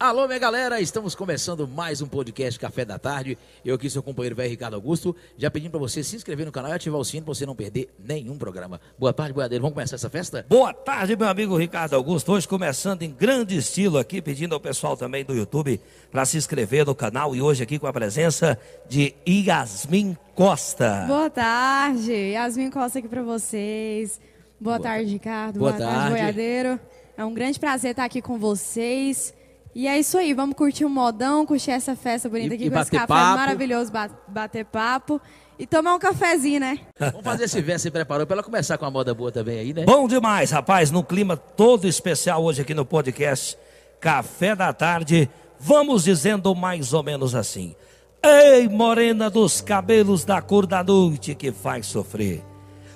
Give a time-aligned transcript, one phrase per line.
[0.00, 3.36] Alô, minha galera, estamos começando mais um podcast Café da Tarde.
[3.64, 6.70] Eu aqui, seu companheiro velho Ricardo Augusto, já pedindo para você se inscrever no canal
[6.70, 8.80] e ativar o sino para você não perder nenhum programa.
[8.96, 9.60] Boa tarde, boiadeiro.
[9.60, 10.46] Vamos começar essa festa?
[10.48, 12.30] Boa tarde, meu amigo Ricardo Augusto.
[12.30, 15.80] Hoje começando em grande estilo aqui, pedindo ao pessoal também do YouTube
[16.12, 18.56] para se inscrever no canal e hoje aqui com a presença
[18.88, 21.06] de Yasmin Costa.
[21.08, 24.20] Boa tarde, Yasmin Costa aqui para vocês.
[24.60, 25.58] Boa, Boa tarde, Ricardo.
[25.58, 26.80] Boa, Boa tarde, tarde, boiadeiro.
[27.16, 29.36] É um grande prazer estar aqui com vocês.
[29.78, 32.80] E é isso aí, vamos curtir um modão, curtir essa festa bonita aqui e com
[32.80, 33.38] esse café papo.
[33.38, 33.92] maravilhoso,
[34.26, 35.20] bater papo
[35.56, 36.80] e tomar um cafezinho, né?
[36.98, 39.72] Vamos fazer esse verso, se preparou para ela começar com a moda boa também aí,
[39.72, 39.84] né?
[39.84, 43.56] Bom demais, rapaz, no clima todo especial hoje aqui no podcast
[44.00, 47.76] Café da Tarde, vamos dizendo mais ou menos assim.
[48.20, 52.44] Ei, morena dos cabelos da cor da noite que faz sofrer.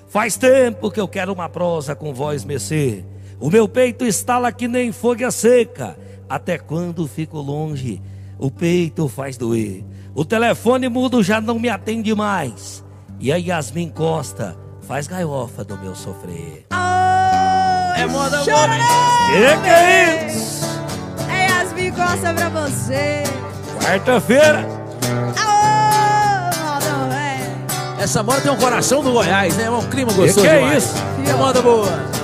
[0.09, 3.05] Faz tempo que eu quero uma prosa com voz mecê.
[3.39, 5.97] O meu peito estala que nem folha seca
[6.33, 8.01] até quando fico longe,
[8.39, 9.85] o peito faz doer.
[10.15, 12.83] O telefone mudo já não me atende mais.
[13.19, 16.65] E a Yasmin Costa faz gaiofa do meu sofrer.
[16.73, 18.67] Oh, é moda boa.
[19.27, 20.65] Que que é isso?
[21.29, 23.23] É Yasmin Costa pra você.
[23.79, 24.67] Quarta-feira.
[27.99, 29.65] Essa moda tem um coração do Goiás, né?
[29.65, 30.41] É um clima gostoso.
[30.41, 30.95] Que, que é isso?
[31.29, 32.22] É moda boa.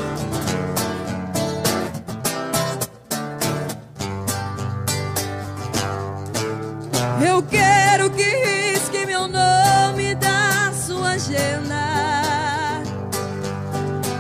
[7.40, 12.84] Eu quero que risque meu nome da sua agenda.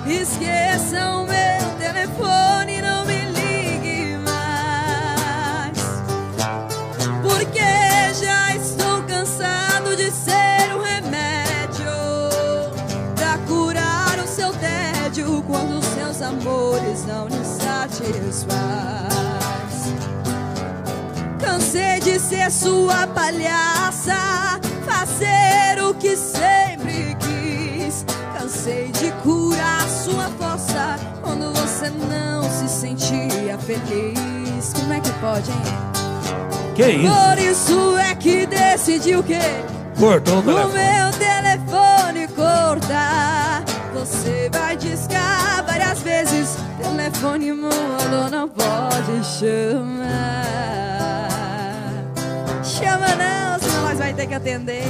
[0.07, 5.77] Esqueça o meu telefone, não me ligue mais.
[7.21, 7.59] Porque
[8.23, 11.91] já estou cansado de ser um remédio
[13.17, 19.28] pra curar o seu tédio quando seus amores não lhe satisfaz.
[21.71, 28.03] Cansei de ser sua palhaça, fazer o que sempre quis.
[28.35, 34.73] Cansei de curar sua força quando você não se sentia feliz.
[34.73, 35.61] Como é que pode, hein?
[36.73, 37.13] Que isso?
[37.13, 39.37] Por isso é que decidi o quê?
[39.99, 40.71] Cortou o telefone.
[40.71, 43.63] O meu telefone cortar.
[43.93, 46.57] Você vai discar várias vezes.
[46.81, 50.88] Telefone mudo não pode chamar.
[52.89, 54.81] Chama não, senão nós vai ter que atender.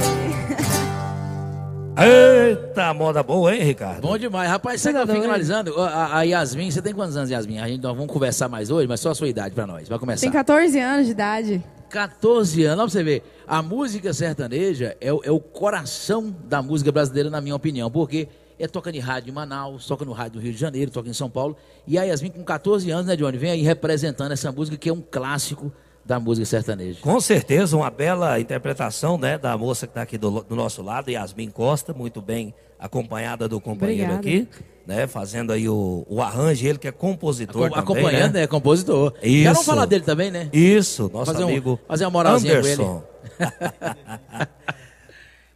[2.00, 4.00] Eita, moda boa, hein, Ricardo?
[4.00, 4.48] Bom demais.
[4.48, 5.78] Rapaz, você tá finalizando.
[5.78, 7.58] A, a, Yasmin, você tem quantos anos, Yasmin?
[7.58, 9.86] A gente nós vamos conversar mais hoje, mas só a sua idade pra nós.
[9.86, 10.22] Vai começar.
[10.22, 11.62] Tem 14 anos de idade.
[11.90, 13.22] 14 anos, pra você ver.
[13.46, 18.28] A música sertaneja é, é o coração da música brasileira, na minha opinião, porque
[18.58, 21.12] é toca em rádio em Manaus, toca no rádio do Rio de Janeiro, toca em
[21.12, 21.54] São Paulo.
[21.86, 24.92] E a Yasmin, com 14 anos, né, Johnny, vem aí representando essa música que é
[24.92, 25.70] um clássico
[26.04, 27.00] da música sertaneja.
[27.00, 31.10] Com certeza, uma bela interpretação né, da moça que está aqui do, do, nosso lado,
[31.10, 34.46] Yasmin Costa, muito bem acompanhada do companheiro Obrigada.
[34.52, 38.42] aqui, né, fazendo aí o, o arranjo, ele que é compositor Acom também, Acompanhando, né?
[38.42, 39.14] é compositor.
[39.22, 39.44] Isso.
[39.44, 40.48] Já vamos falar dele também, né?
[40.52, 43.02] Isso, nosso fazer amigo um, fazer uma moralzinha Anderson.
[43.36, 44.48] com ele.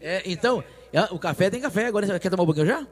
[0.00, 0.62] é, então,
[1.10, 2.86] o café tem café, agora você quer tomar um pouquinho já?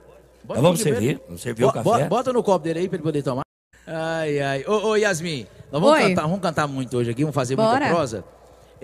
[0.45, 2.09] Bota vamos servir, vamos servir o café.
[2.09, 3.43] Bota no copo dele aí para ele poder tomar.
[3.87, 4.65] Ai, ai.
[4.67, 6.09] Ô, ô Yasmin, nós vamos Oi.
[6.11, 7.79] cantar, vamos cantar muito hoje aqui, vamos fazer Bora.
[7.81, 8.25] muita prosa.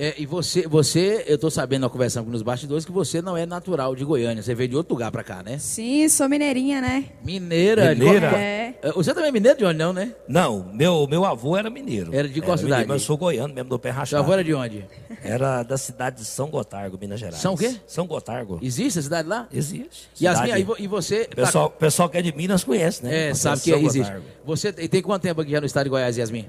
[0.01, 3.45] É, e você, você, eu tô sabendo na conversa nos bastidores que você não é
[3.45, 5.59] natural de Goiânia, você veio de outro lugar pra cá, né?
[5.59, 7.07] Sim, sou mineirinha, né?
[7.25, 7.97] Mineira.
[7.97, 8.27] Mineira.
[8.39, 8.75] É.
[8.81, 10.15] É, Você também é mineiro de onde não, né?
[10.29, 12.15] Não, meu, meu avô era mineiro.
[12.15, 12.89] Era de qual mineiro, cidade?
[12.89, 14.23] Mas eu sou goiano mesmo, do pé Seu rachado.
[14.23, 14.87] avô era de onde?
[15.21, 17.39] Era da cidade de São Gotargo, Minas Gerais.
[17.41, 17.75] São o quê?
[17.85, 18.61] São Gotargo.
[18.63, 19.49] Existe a cidade lá?
[19.53, 20.09] Existe.
[20.23, 21.25] Yasmin, Cidade- aí vo- e você...
[21.25, 23.31] tá- Pessoal, pessoal que é de Minas conhece, né?
[23.31, 23.99] é, sabe que São existe.
[24.13, 24.25] Gotargo.
[24.47, 26.47] Você tem tem quanto tempo aqui já no estado de Goiás, Yasmin?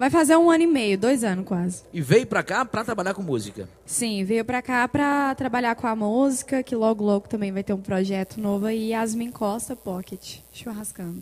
[0.00, 1.82] Vai fazer um ano e meio, dois anos quase.
[1.92, 3.68] E veio pra cá pra trabalhar com música.
[3.84, 7.74] Sim, veio pra cá pra trabalhar com a música, que logo, logo também vai ter
[7.74, 11.20] um projeto novo aí, Yasmin Costa Pocket, churrascando.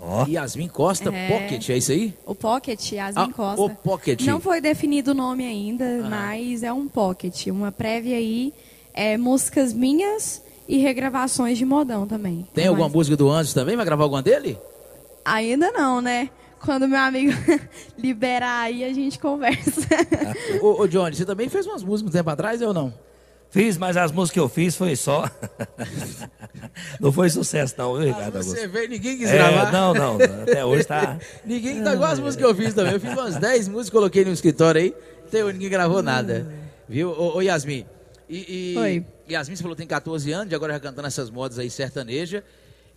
[0.00, 1.28] Ó, Yasmin Costa É.
[1.28, 2.12] Pocket, é isso aí?
[2.26, 3.62] O Pocket, Yasmin Ah, Costa.
[3.62, 4.20] o Pocket.
[4.26, 8.52] Não foi definido o nome ainda, mas é um Pocket, uma prévia aí,
[8.92, 12.44] é, músicas minhas e regravações de modão também.
[12.54, 13.76] Tem É alguma mais- música do Anjos também?
[13.76, 14.58] Vai gravar alguma dele?
[15.24, 16.28] Ainda não, né?
[16.60, 17.32] Quando meu amigo
[17.98, 19.86] liberar aí, a gente conversa.
[20.60, 22.92] ô, ô, Johnny, você também fez umas músicas um tempo atrás, ou não?
[23.50, 25.28] Fiz, mas as músicas que eu fiz foi só.
[27.00, 29.72] não foi sucesso, não, viu, Ricardo Ah, você veio, ninguém quis É, gravar.
[29.72, 30.16] não, não.
[30.42, 31.18] Até hoje tá.
[31.44, 32.92] Ninguém tá igual as músicas que eu fiz também.
[32.92, 34.94] Eu fiz umas 10 músicas, coloquei no escritório aí.
[35.26, 36.46] Até hoje ninguém gravou nada.
[36.88, 37.10] Viu?
[37.10, 37.84] Ô, ô Yasmin.
[38.28, 39.04] E, e- Oi.
[39.28, 42.44] Yasmin, você falou que tem 14 anos, e agora já cantando essas modas aí sertaneja.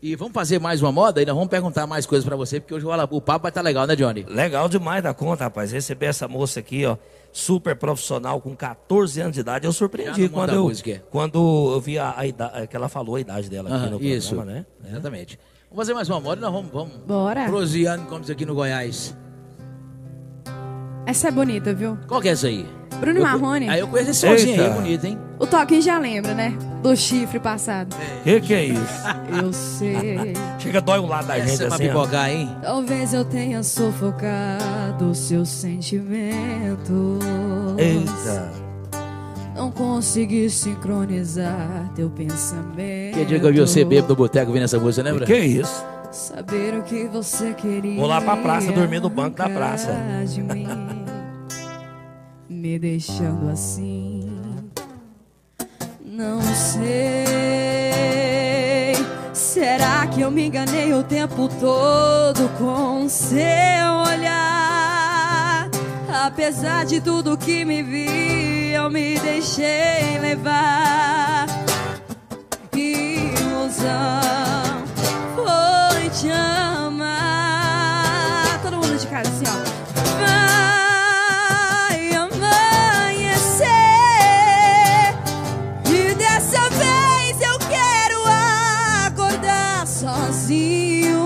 [0.06, 2.74] E vamos fazer mais uma moda e nós vamos perguntar mais coisas pra você, porque
[2.74, 4.26] hoje o, papo vai estar legal, né, Johnny?
[4.28, 5.72] Legal demais da conta, rapaz.
[5.72, 6.98] Receber essa moça aqui, ó,
[7.32, 9.66] super profissional, com 14 anos de idade.
[9.66, 11.02] Eu surpreendi no quando eu, música.
[11.10, 14.04] quando eu vi a, a idade, que ela falou a idade dela aqui Aham, no
[14.04, 14.36] isso.
[14.36, 14.66] programa, né?
[14.90, 15.40] Exatamente.
[15.70, 17.46] Vamos fazer mais uma moda e nós vamos, vamos Bora.
[17.46, 19.16] proseando, como diz aqui no Goiás.
[21.06, 21.98] Essa é bonita, viu?
[22.08, 22.66] Qual que é essa aí?
[23.00, 23.70] Bruno Eu- Marrone.
[23.70, 25.18] Aí eu conheço esse sozinho aí, bonito, hein?
[25.40, 26.54] O toquinho já lembra, né?
[26.82, 27.94] Do chifre passado.
[28.24, 29.04] Que que é isso?
[29.42, 30.34] Eu sei.
[30.60, 32.50] Chega, dói um lado da gente Essa é pra assim, pipocar, hein?
[32.62, 37.20] Talvez eu tenha sufocado seus sentimentos.
[37.78, 38.52] Eita.
[39.56, 43.16] Não consegui sincronizar teu pensamento.
[43.18, 45.26] Que dia que eu vi você bêbado no boteco vindo essa música, lembra?
[45.26, 45.84] Que isso?
[46.14, 48.00] Saber o que você queria.
[48.00, 49.92] Vou lá pra praça dormir no banco da praça.
[50.54, 50.68] mim,
[52.48, 54.32] me deixando assim.
[56.06, 57.24] Não sei.
[59.34, 63.34] Será que eu me enganei o tempo todo com seu
[64.08, 65.68] olhar?
[66.26, 71.48] Apesar de tudo que me vi, eu me deixei levar.
[72.72, 74.73] Ilusão
[76.04, 77.14] foi te amar.
[78.62, 79.54] Todo mundo de casa assim, ó.
[81.88, 83.66] Vai amanhecer
[85.86, 88.22] e dessa vez eu quero
[89.08, 91.18] acordar sozinho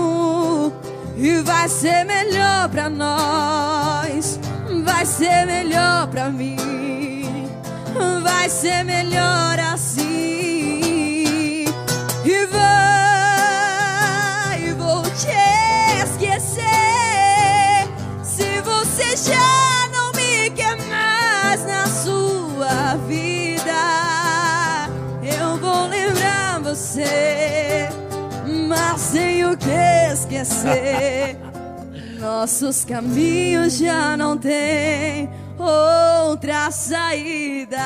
[1.16, 4.38] e vai ser melhor pra nós,
[4.84, 7.50] vai ser melhor pra mim,
[8.22, 10.08] vai ser melhor assim.
[12.24, 12.67] E vai,
[29.58, 31.36] que esquecer.
[32.18, 35.28] Nossos caminhos já não têm
[35.58, 37.78] outra saída.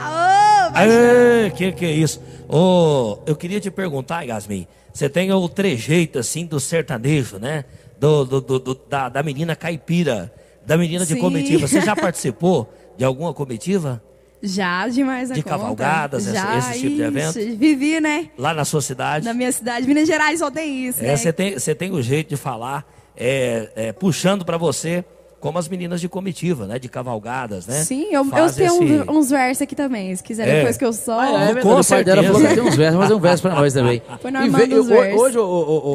[0.00, 2.20] Aô, Aê, que que é isso?
[2.48, 7.64] Ô, eu queria te perguntar, Yasmin, você tem o trejeito assim do sertanejo, né?
[7.98, 10.32] Do, do- do- do- da, da menina caipira,
[10.64, 11.20] da menina de Sim.
[11.20, 11.66] comitiva.
[11.66, 14.02] Você já participou de alguma comitiva?
[14.42, 15.56] Já demais a De conta.
[15.56, 17.38] cavalgadas, esse- Já, esse tipo de evento?
[17.38, 18.28] ixi, Vivi, né?
[18.38, 19.24] Lá na sua cidade?
[19.24, 21.16] Na minha cidade, Minas Gerais, só tem isso, É, né?
[21.16, 22.84] você tem, você tem o jeito de falar,
[23.16, 25.04] é, é, puxando pra você,
[25.40, 26.78] como as meninas de comitiva, né?
[26.78, 27.82] De cavalgadas, né?
[27.82, 30.56] Sim, eu, eu tenho esse- um- uns versos aqui também, se quiser, É.
[30.58, 31.20] depois que eu solto.
[31.20, 32.32] Ah, é, Com verdade, o pai dela certeza.
[32.32, 34.02] falou que tem uns versos, mas é um verso pra nós também.
[34.20, 35.20] Foi E veio- dos ho- versos.
[35.22, 35.46] hoje, o, o,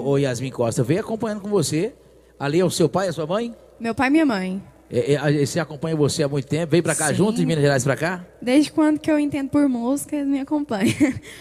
[0.07, 1.93] o, o Yasmin Costa veio acompanhando com você.
[2.39, 3.53] Ali é o seu pai e a sua mãe?
[3.79, 4.61] Meu pai e minha mãe.
[4.91, 7.15] É, é, Você acompanha você há muito tempo, veio pra cá Sim.
[7.15, 8.25] junto, de Minas Gerais pra cá?
[8.41, 10.93] Desde quando que eu entendo por música, eles me acompanham.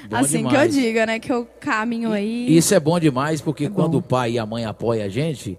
[0.09, 0.75] Bom assim que eu demais.
[0.75, 1.19] diga, né?
[1.19, 2.57] Que eu caminho aí.
[2.57, 3.99] Isso é bom demais, porque É quando bom.
[3.99, 5.59] o pai e a mãe apoiam a gente,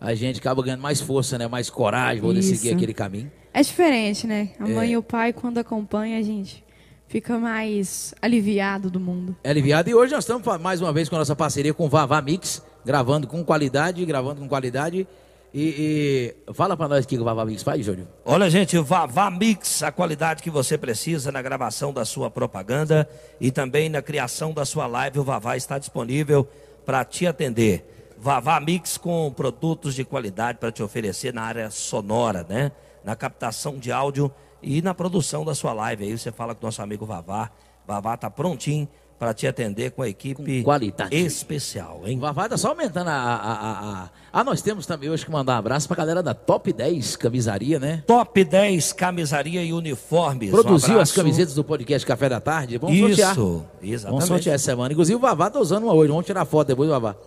[0.00, 1.48] a gente acaba ganhando mais força, né?
[1.48, 2.54] Mais coragem, poder Isso.
[2.54, 3.30] seguir aquele caminho.
[3.52, 4.50] É diferente, né?
[4.60, 4.92] A mãe É.
[4.92, 6.62] e o pai, quando acompanham, a gente
[7.08, 9.36] fica mais aliviado do mundo.
[9.42, 9.88] É aliviado.
[9.90, 12.62] E hoje nós estamos mais uma vez com a nossa parceria com o Vavá Mix,
[12.84, 15.06] gravando com qualidade, gravando com qualidade.
[15.56, 18.08] E, e fala pra nós o que o Vavá Mix faz, Júlio.
[18.24, 23.08] Olha, gente, Vavá Mix, a qualidade que você precisa na gravação da sua propaganda
[23.40, 25.20] e também na criação da sua live.
[25.20, 26.44] O Vavá está disponível
[26.84, 28.14] para te atender.
[28.18, 32.72] Vavá Mix com produtos de qualidade para te oferecer na área sonora, né?
[33.04, 36.04] Na captação de áudio e na produção da sua live.
[36.04, 37.48] Aí você fala com o nosso amigo Vavá.
[37.86, 41.14] Vavá está prontinho para te atender com a equipe Com qualidade.
[41.16, 42.18] especial, hein?
[42.18, 45.30] O Vavá tá só aumentando a, a, a, a- Ah, nós temos também hoje que
[45.30, 48.02] mandar um abraço pra galera da Top 10 Camisaria, né?
[48.06, 50.48] Top 10 camisaria e uniformes.
[50.50, 51.14] Um Produziu as abraço.
[51.14, 52.76] camisetas do podcast Café da Tarde.
[52.76, 53.30] Vamos sortear.
[53.32, 54.26] Isso, Vamos exatamente.
[54.26, 54.92] sortear essa semana.
[54.92, 56.08] Inclusive o Vavá tá usando uma hoje.
[56.10, 57.14] Vamos tirar foto depois, Vavá.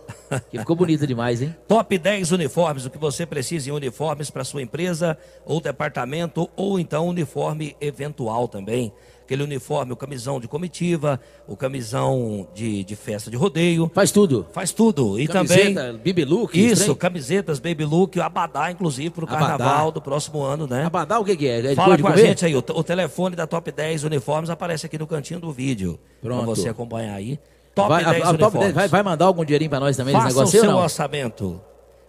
[0.50, 1.56] Que ficou bonita demais, hein?
[1.66, 5.16] Top 10 uniformes, o que você precisa em uniformes para sua empresa
[5.46, 8.92] ou departamento, ou então uniforme eventual também.
[9.28, 13.90] Aquele uniforme, o camisão de comitiva, o camisão de, de festa de rodeio.
[13.94, 14.46] Faz tudo.
[14.54, 15.20] Faz tudo.
[15.20, 16.00] E Camiseta, também.
[16.00, 16.54] Bibi Look.
[16.58, 20.86] Isso, camisetas, baby look, abadá, inclusive, para o carnaval do próximo ano, né?
[20.86, 21.72] Abadá, o que, que é?
[21.72, 24.96] É Fala com a gente aí, o, o telefone da Top 10 Uniformes aparece aqui
[24.96, 25.98] no cantinho do vídeo.
[26.22, 26.46] Para Pronto.
[26.46, 27.38] você acompanhar aí.
[27.74, 28.60] Top vai, a- 10 a, Top Uniformes.
[28.62, 30.74] 10 vai, vai mandar algum dinheirinho pra nós também nesse Faça o negócio seu ou
[30.76, 30.82] não?
[30.82, 31.60] orçamento.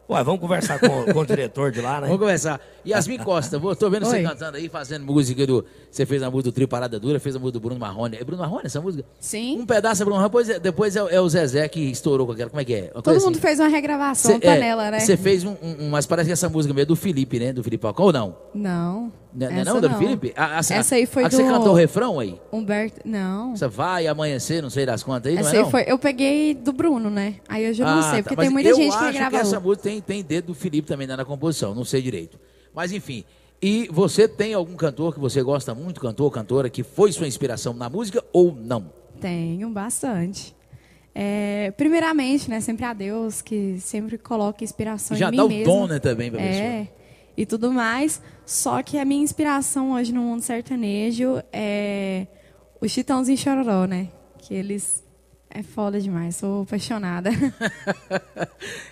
[0.09, 2.07] Ué, vamos conversar com, com o diretor de lá, né?
[2.07, 2.59] Vamos conversar.
[2.87, 4.23] Yasmin Costa, vou- tô vendo você Oi.
[4.23, 5.63] cantando aí, fazendo música do.
[5.91, 8.17] Você fez a música do Trio Parada Dura, fez a música do Bruno Marrone.
[8.19, 9.05] É Bruno Marrone essa música?
[9.19, 9.59] Sim.
[9.59, 12.25] Um pedaço é Bruno Marrone, depois, é, depois é, o- é o Zezé que estourou
[12.25, 12.49] com aquela.
[12.49, 12.81] Como é que é?
[12.85, 13.41] Uma Todo coisa mundo assim.
[13.41, 14.99] fez uma regravação, Cê- é, panela, né?
[14.99, 17.53] Você fez um, um- um- Mas parece que essa música mesmo é do Felipe, né?
[17.53, 18.35] Do Felipe Falcão ou não?
[18.55, 19.11] Não.
[19.31, 20.33] Não, não é essa não, do Felipe?
[20.35, 22.39] A, a- Essa aí foi a que do Você cantou o refrão aí?
[22.51, 23.01] Humberto.
[23.05, 23.55] Não.
[23.55, 25.69] Você vai amanhecer, não sei das quantas aí, não Essa é aí não?
[25.71, 25.83] foi.
[25.87, 27.35] Eu peguei do Bruno, né?
[27.47, 28.29] Aí eu já não Ah, sei, tá.
[28.29, 29.39] porque Mas tem muita gente que acho regravou.
[29.39, 32.39] essa música tem, tem dedo do Felipe também né, na composição, não sei direito.
[32.73, 33.23] Mas enfim.
[33.61, 37.73] E você tem algum cantor que você gosta muito, cantor, cantora, que foi sua inspiração
[37.73, 38.91] na música ou não?
[39.21, 40.55] Tenho bastante.
[41.13, 42.61] É, primeiramente, né?
[42.61, 45.65] Sempre a Deus, que sempre coloca inspiração Já em mim dá o mesma.
[45.65, 46.87] dom, né, também pra pessoa.
[47.39, 48.21] É, e tudo mais.
[48.45, 52.27] Só que a minha inspiração hoje no mundo sertanejo é
[52.81, 54.07] os Chitãozinho e Chororó, né?
[54.39, 55.07] Que eles...
[55.51, 57.31] É foda demais, sou apaixonada.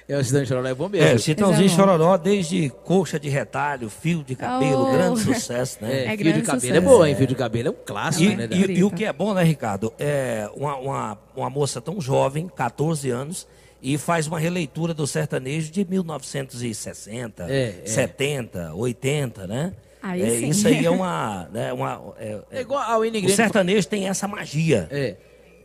[0.09, 1.05] É o Cidadão Chororó é bom mesmo.
[1.07, 1.83] É, Chitãozinho Esse é bom.
[1.91, 4.91] Chororó, desde coxa de retalho, fio de cabelo, Oh.
[4.91, 6.05] grande sucesso, né?
[6.05, 6.81] É, É fio de cabelo é sucesso.
[6.81, 7.15] boa, hein?
[7.15, 8.47] Fio de cabelo é um clássico, E, né?
[8.51, 9.93] e- e o que é bom, né, Ricardo?
[9.99, 13.45] É uma, uma, uma moça tão jovem, 14 anos,
[13.93, 17.87] e faz uma releitura do sertanejo de 1960, É, é.
[17.87, 19.73] 70, 80, né?
[20.01, 20.49] Aí É, sim.
[20.49, 21.47] isso aí é uma.
[21.53, 24.89] Né, uma é- É é- igual a Winnie o sertanejo tem essa magia.
[24.91, 25.15] É.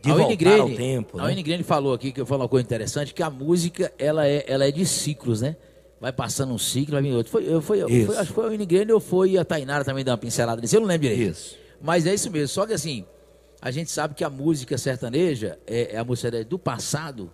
[0.01, 1.63] De a ao tempo, A né?
[1.63, 4.71] Falou aqui, que eu falo uma coisa interessante, que a música, ela é, ela é
[4.71, 5.55] de ciclos, né?
[5.99, 7.31] Vai passando um ciclo, vai vir outro.
[7.31, 8.07] Foi, eu- foi, Isso.
[8.07, 10.61] foi- acho que foi a Winnie Grande ou foi a Tainara também deu uma pincelada
[10.61, 11.31] nisso, eu não lembro direito.
[11.31, 11.57] Isso.
[11.81, 13.05] Mas é isso mesmo, só que assim,
[13.61, 17.31] a gente sabe que a música sertaneja, é, é a música do passado,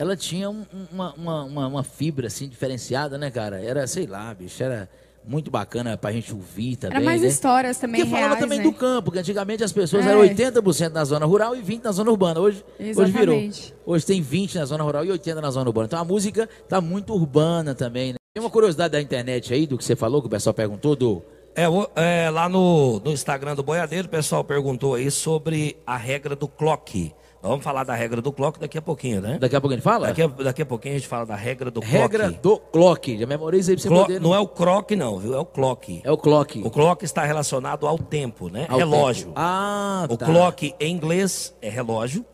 [0.00, 3.62] ela tinha um- uma, uma, uma, fibra assim diferenciada, né, cara?
[3.62, 4.88] Era, sei lá, bicho, era
[5.22, 6.96] muito bacana pra gente ouvir também.
[6.96, 7.28] Era mais né?
[7.28, 8.64] histórias também Porque falava reais, também né?
[8.64, 10.08] do campo, porque antigamente as pessoas É.
[10.08, 12.40] eram 80% na zona rural e 20% na zona urbana.
[12.40, 12.64] Hoje,
[12.96, 13.38] hoje virou.
[13.84, 15.84] Hoje tem 20 na zona rural e 80 na zona urbana.
[15.84, 18.16] Então a música tá muito urbana também, né?
[18.32, 21.22] Tem uma curiosidade da internet aí, do que você falou, que o pessoal perguntou, do...
[21.62, 25.96] É, o- é, lá no, no Instagram do Boiadeiro, o pessoal perguntou aí sobre a
[25.96, 27.12] regra do clock.
[27.42, 29.38] Vamos falar da regra do clock daqui a pouquinho, né?
[29.38, 30.08] Daqui a pouco ele fala?
[30.08, 32.40] Daqui a, daqui a pouquinho a gente fala da regra do Regra clock.
[32.42, 33.18] do clock.
[33.18, 34.20] Já memoriza aí pra você Clo- poder...
[34.20, 35.34] Não é o croc, não, viu?
[35.34, 36.02] É o clock.
[36.04, 36.60] É o clock.
[36.62, 38.66] O clock está relacionado ao tempo, né?
[38.68, 39.28] Ao relógio.
[39.28, 39.34] tempo.
[39.36, 40.26] Ah, O tá.
[40.26, 42.26] clock em inglês é relógio.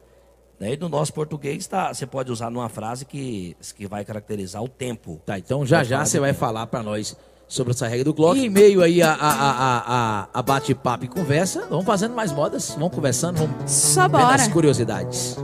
[0.58, 0.72] Né?
[0.72, 4.68] E no nosso português tá, você pode usar numa frase que, que vai caracterizar o
[4.68, 5.20] tempo.
[5.24, 6.40] Tá, então já já você vai tempo.
[6.40, 7.16] falar pra nós
[7.48, 8.38] sobre essa regra do clock.
[8.38, 12.70] E em meio aí a, a, a, a, bate-papo e conversa, vamos fazendo mais modas,
[12.70, 15.36] vamos conversando, vamos Só vendo as curiosidades.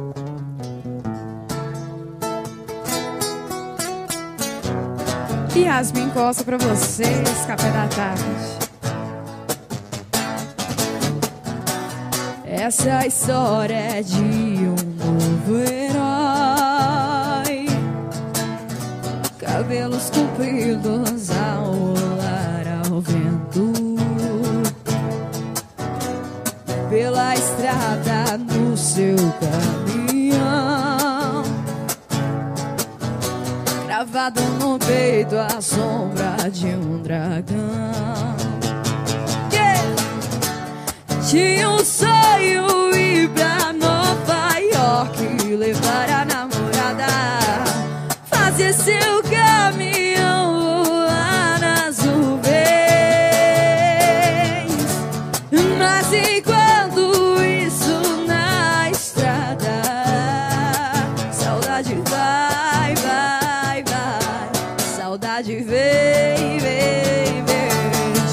[5.54, 8.23] Yasmin Costa pra vocês, café da tarde.
[12.44, 15.92] Essa história é de um novo herói.
[19.38, 21.21] Cabelos compridos
[26.92, 31.42] Pela estrada no seu caminhão.
[33.87, 38.37] Gravado no peito a sombra de um dragão.
[39.50, 39.80] Yeah!
[41.30, 46.12] Tinha um sonho ir pra Nova York levar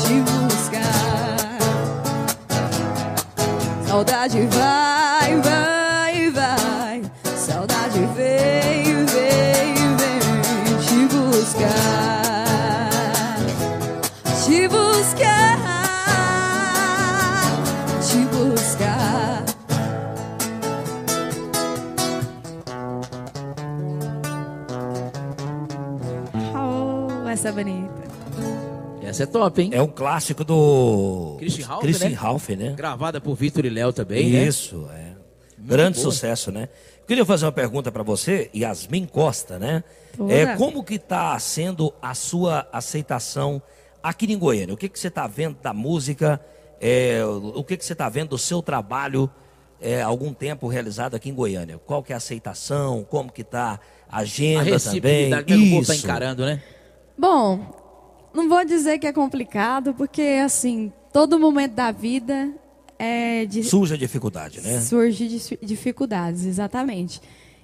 [0.01, 1.57] te buscar.
[3.87, 5.78] Saudade vai, vai,
[29.19, 29.69] Essa é top, hein?
[29.73, 32.15] É um clássico do Christian Ralph, Christian né?
[32.15, 32.73] Ralph, né?
[32.77, 34.45] Gravada por Vitor e Léo também, né?
[34.45, 35.09] Isso, é.
[35.57, 36.09] Grande boa.
[36.09, 36.69] sucesso, né?
[37.05, 39.83] Queria fazer uma pergunta para você, Yasmin Costa, né?
[40.15, 40.33] Toda.
[40.33, 43.61] É, como que está sendo a sua aceitação
[44.01, 44.73] aqui em Goiânia?
[44.73, 46.39] O que, que você está vendo da música?
[46.79, 49.29] É, o que, que você está vendo do seu trabalho
[49.81, 51.77] é, algum tempo realizado aqui em Goiânia?
[51.77, 53.03] Qual que é a aceitação?
[53.03, 55.33] Como que está a A agenda também?
[55.33, 56.05] o povo tá Isso.
[56.05, 56.63] encarando, né?
[57.17, 57.88] Bom,
[58.33, 62.49] não vou dizer que é complicado, porque assim, todo momento da vida
[62.97, 64.79] é de Surge a dificuldade, né?
[64.81, 65.27] surge
[65.61, 67.21] dificuldades, exatamente.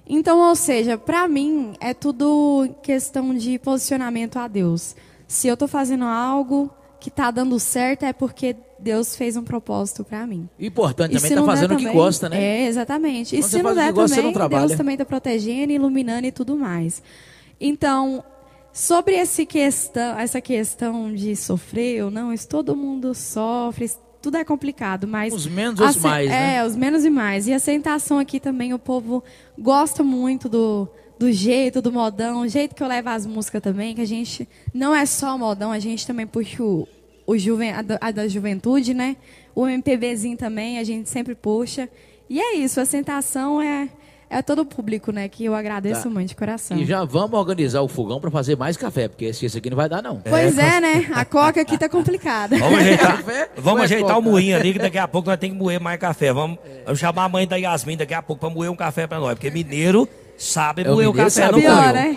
[0.08, 4.94] Então, ou seja, pra mim é tudo questão de posicionamento a Deus.
[5.26, 6.70] Se eu tô fazendo algo
[7.00, 10.48] que tá dando certo é porque Deus fez um propósito pra mim.
[10.58, 12.42] Importante E também se tá fazendo o que também- gosta, né?
[12.42, 13.34] É, exatamente.
[13.34, 14.66] E Quando se você não der gosta, também, trabalha.
[14.66, 17.02] Deus também tá protegendo, iluminando e tudo mais.
[17.60, 18.24] Então,
[18.76, 23.90] sobre esse questão, essa questão de sofrer ou não, isso todo mundo sofre,
[24.20, 25.32] tudo é complicado, mas...
[25.32, 26.56] Os menos, a os mais, né?
[26.56, 27.48] É, os menos e mais.
[27.48, 29.24] E a aceitação aqui também, o povo
[29.58, 30.86] gosta muito do,
[31.18, 34.46] do jeito, do modão, o jeito que eu levo as músicas também, que a gente
[34.74, 36.86] não é só modão, a gente também puxa o,
[37.26, 39.16] o juven, a, da, a da juventude, né?
[39.54, 41.88] O MPBzinho também, a gente sempre puxa.
[42.28, 43.88] E é isso, a aceitação é,
[44.28, 45.28] é todo o público, né?
[45.28, 46.10] Que eu agradeço Tá.
[46.10, 46.76] muito de coração.
[46.76, 49.76] E já vamos organizar o fogão pra fazer mais café, porque esse, esse aqui não
[49.76, 50.16] vai dar, não.
[50.20, 51.08] Pois é, né?
[51.14, 52.56] A coca aqui tá complicada.
[52.58, 53.48] Vamos ajeitar, Café?
[53.56, 56.32] vamos ajeitar o moinho ali, que daqui a pouco nós temos que moer mais café.
[56.32, 59.18] Vamos, vamos chamar a mãe da Yasmin daqui a pouco para moer um café para
[59.20, 61.92] nós, porque mineiro sabe É, o moer o mineiro café, sabe Pior, moeu.
[61.92, 62.16] né?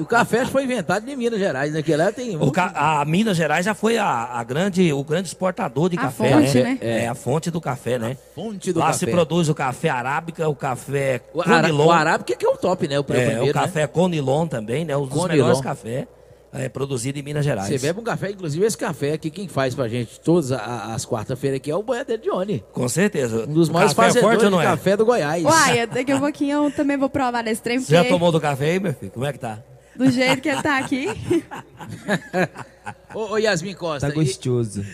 [0.00, 2.36] O café foi inventado em Minas Gerais, naquele lá tem...
[2.36, 6.02] O ca- a Minas Gerais já foi a, a grande, o grande exportador de A
[6.02, 6.78] café, fonte, né?
[6.82, 7.04] né?
[7.04, 7.08] É.
[7.08, 8.16] a fonte do café, né?
[8.34, 8.98] fonte do Lá café.
[8.98, 12.56] se produz o café arábica, o café O, ara, conilon, o arábica que é o
[12.56, 12.98] top, né?
[12.98, 13.52] O é, primeiro, o né?
[13.52, 14.94] café conilon também, né?
[14.94, 15.28] Dos Conilon.
[15.28, 16.06] melhores cafés
[16.54, 17.68] é, produzido em Minas Gerais.
[17.68, 21.56] Você bebe um café, inclusive esse café aqui, quem faz pra gente todas as quarta-feiras
[21.56, 22.64] aqui é o Boiadeiro Johnny.
[22.72, 23.44] Com certeza.
[23.48, 24.68] Um dos maiores café é fazedores não de é?
[24.68, 25.44] café do Goiás.
[25.44, 28.72] Uai, daqui a pouquinho eu também vou provar desse trem, Você já tomou do café
[28.72, 29.10] aí, meu filho?
[29.10, 29.62] Como é que tá?
[29.96, 31.06] do jeito que ele tá aqui.
[33.14, 34.08] Ô, ô, Yasmin Costa.
[34.08, 34.84] Tá e- gostoso.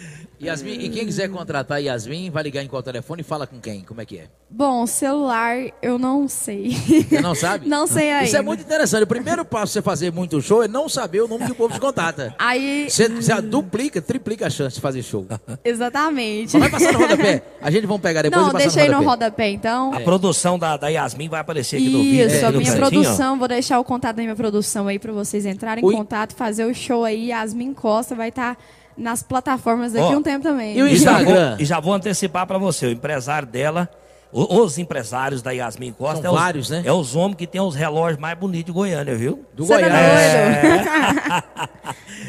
[0.42, 3.61] Yasmin, e quem quiser contratar a Yasmin, vai ligar em qual telefone e fala com
[3.61, 3.82] quem?
[3.82, 4.25] Como é que é?
[4.49, 6.70] Bom, celular eu não sei.
[6.70, 7.68] Você não sabe?
[7.70, 8.25] Não sei ainda.
[8.25, 9.02] Isso é muito interessante.
[9.04, 11.54] O primeiro passo pra você fazer muito show é não saber o nome que o
[11.54, 12.35] povo te contata.
[12.38, 15.26] Aí, Você, você duplica, triplica a chance de fazer show.
[15.64, 16.56] exatamente.
[16.59, 17.42] Mas vai passar no rodapé.
[17.61, 19.50] A gente vamos pegar depois Não, deixa aí no rodapé.
[19.50, 19.92] então.
[19.94, 22.26] A produção da, da Yasmin vai aparecer aqui no vídeo.
[22.26, 25.85] Isso, a minha produção, vou deixar o contato da minha produção aí pra vocês entrarem
[25.85, 25.92] Oi.
[25.92, 27.28] em contato, fazer o show aí.
[27.28, 28.56] Yasmin Costa vai estar
[29.00, 30.76] nas plataformas daqui a um tempo também.
[30.76, 31.57] e o E já, vou, Instagram?
[31.59, 33.88] e já vou antecipar para você, o empresário dela,
[34.33, 36.83] o- os empresários da Yasmin Costa, São é, vários, os, né?
[36.85, 39.45] é os homens que tem os relógios mais bonitos de Goiânia, viu?
[39.54, 40.62] Do Você tá Goiás.
[40.62, 41.71] doido?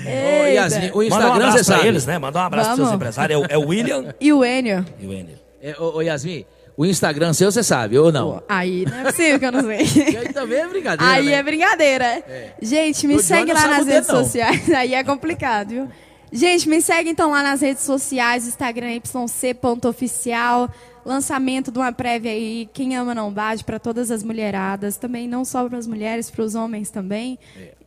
[0.05, 1.87] Ô, Yasmin, o Manda um Instagram abraço você pra sabe.
[1.87, 2.17] eles, né?
[2.17, 3.41] Manda um abraço para seus empresários.
[3.41, 4.85] É, o- é o William E o Enio?
[4.99, 5.35] e o Enio.
[5.61, 8.41] É, ô, ô, Yasmin, o Instagram seu você sabe, ou não?
[8.49, 9.85] Aí não é possível que eu não sei.
[10.13, 11.33] E aí também é brincadeira, Aí né?
[11.33, 12.23] é brincadeira.
[12.61, 14.23] Gente, me O Johnny segue lá nas redes não.
[14.23, 14.69] sociais.
[14.71, 15.87] Aí é complicado, viu?
[16.31, 20.69] Gente, me segue então lá nas redes sociais, Instagram yc.oficial.
[21.03, 24.97] Lançamento de uma prévia aí, Quem Ama Não Bate, para todas as mulheradas.
[24.97, 27.37] Também não só para as mulheres, para os homens também.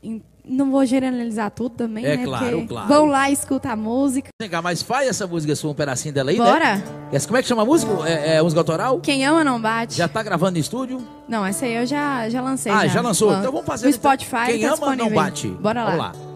[0.02, 2.24] Em- Não vou generalizar tudo também, É né?
[2.24, 2.86] claro, claro.
[2.88, 4.28] Vão lá e escuta a música.
[4.38, 6.76] Vem cá, mas faz essa música sua, um pedacinho dela aí, Bora?
[6.76, 6.84] né?
[7.12, 7.90] Essa, como é que chama a música?
[8.06, 9.00] É, é música autoral?
[9.00, 9.94] Quem ama não bate.
[9.94, 11.02] Já tá gravando no estúdio?
[11.26, 12.70] Não, essa aí eu já, já lancei.
[12.70, 13.30] ah, já, lançou?
[13.30, 13.86] Lan- Então vamos fazer.
[13.86, 14.00] No então.
[14.12, 14.44] Spotify.
[14.52, 15.48] Quem tá ama disponível não bate.
[15.48, 15.90] Bora lá.
[15.92, 16.33] Vamos lá.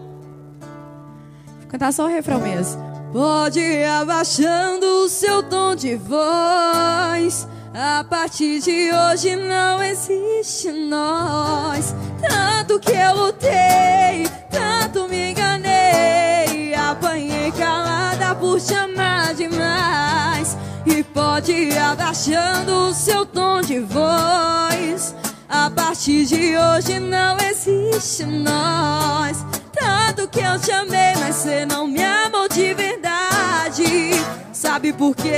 [1.69, 2.81] Cantar só o refrão mesmo.
[3.13, 7.47] Pode ir abaixando o seu tom de voz.
[7.73, 11.93] A partir de hoje não existe nós.
[12.27, 16.73] Tanto que eu lutei, tanto me enganei.
[16.73, 20.57] Apanhei calada por chamar demais.
[20.87, 25.15] E pode ir abaixando o seu tom de voz.
[25.47, 29.45] A partir de hoje não existe nós.
[29.79, 34.11] Tanto que eu te amei, mas você não me amou de verdade.
[34.53, 35.29] Sabe por quê?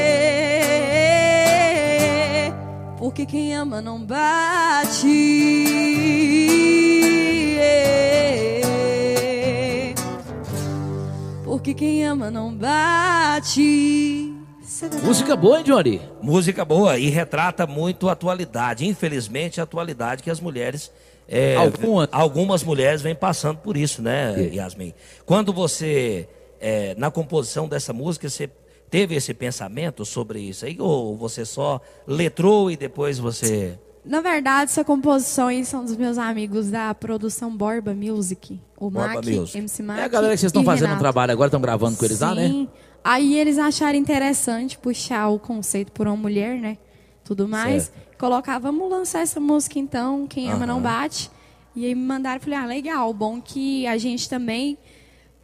[2.97, 5.07] Porque quem ama não bate.
[11.43, 14.33] Porque quem ama não bate.
[14.79, 16.01] Tá- Música boa, hein, Johnny?
[16.21, 18.87] Música boa e retrata muito a atualidade.
[18.87, 20.91] Infelizmente, a atualidade que as mulheres.
[21.27, 24.55] É, Alguma- algumas mulheres vêm passando por isso, né, É.
[24.55, 24.93] Yasmin?
[25.25, 26.27] Quando você,
[26.59, 28.49] é, na composição dessa música, você
[28.89, 30.75] teve esse pensamento sobre isso aí?
[30.79, 33.79] Ou você só letrou e depois você.
[34.03, 38.59] Na verdade, essa composição aí são dos meus amigos da produção Borba Music.
[38.77, 39.57] O Borba Mac, Music.
[39.57, 39.99] MC Mac.
[39.99, 42.33] É a galera que vocês estão fazendo um trabalho agora, estão gravando com eles lá,
[42.33, 42.47] né?
[42.47, 42.67] Sim.
[43.03, 46.77] Aí eles acharam interessante puxar o conceito por uma mulher, né?
[47.23, 47.83] Tudo mais.
[47.85, 48.10] Certo.
[48.21, 50.83] Colocar, vamos lançar essa música então, Quem Ama Não Aham.
[50.83, 51.31] Bate.
[51.75, 54.77] E aí me mandaram, falei, ah, legal, bom que a gente também...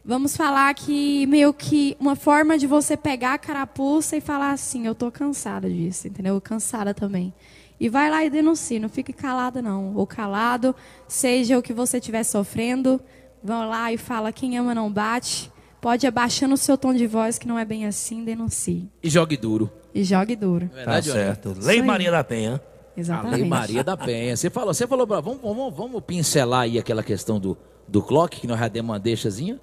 [0.05, 4.85] Vamos falar que meio que uma forma de você pegar a carapuça e falar assim,
[4.85, 6.39] eu tô cansada disso, entendeu?
[6.39, 7.33] Cansada também.
[7.79, 9.95] E vai lá e denuncia, não fique calada não.
[9.95, 10.75] Ou calado,
[11.07, 13.01] seja o que você estiver sofrendo,
[13.43, 15.51] vão lá e fala, quem ama não bate.
[15.81, 18.87] Pode ir abaixando o seu tom de voz, que não é bem assim, denuncie.
[19.01, 19.71] E jogue duro.
[19.99, 20.67] E jogue duro.
[20.69, 21.17] Tá Verdade, Johnny?
[21.19, 21.49] certo.
[21.49, 21.81] Lei Isso aí.
[21.81, 22.61] Maria da Penha.
[22.95, 23.39] A Exatamente.
[23.41, 24.35] Lei Maria da Penha.
[24.37, 27.57] Você falou, você falou, pra- vamos, vamos, vamos pincelar aí aquela questão do,
[27.87, 29.59] do clock, que nós já demos uma deixazinha.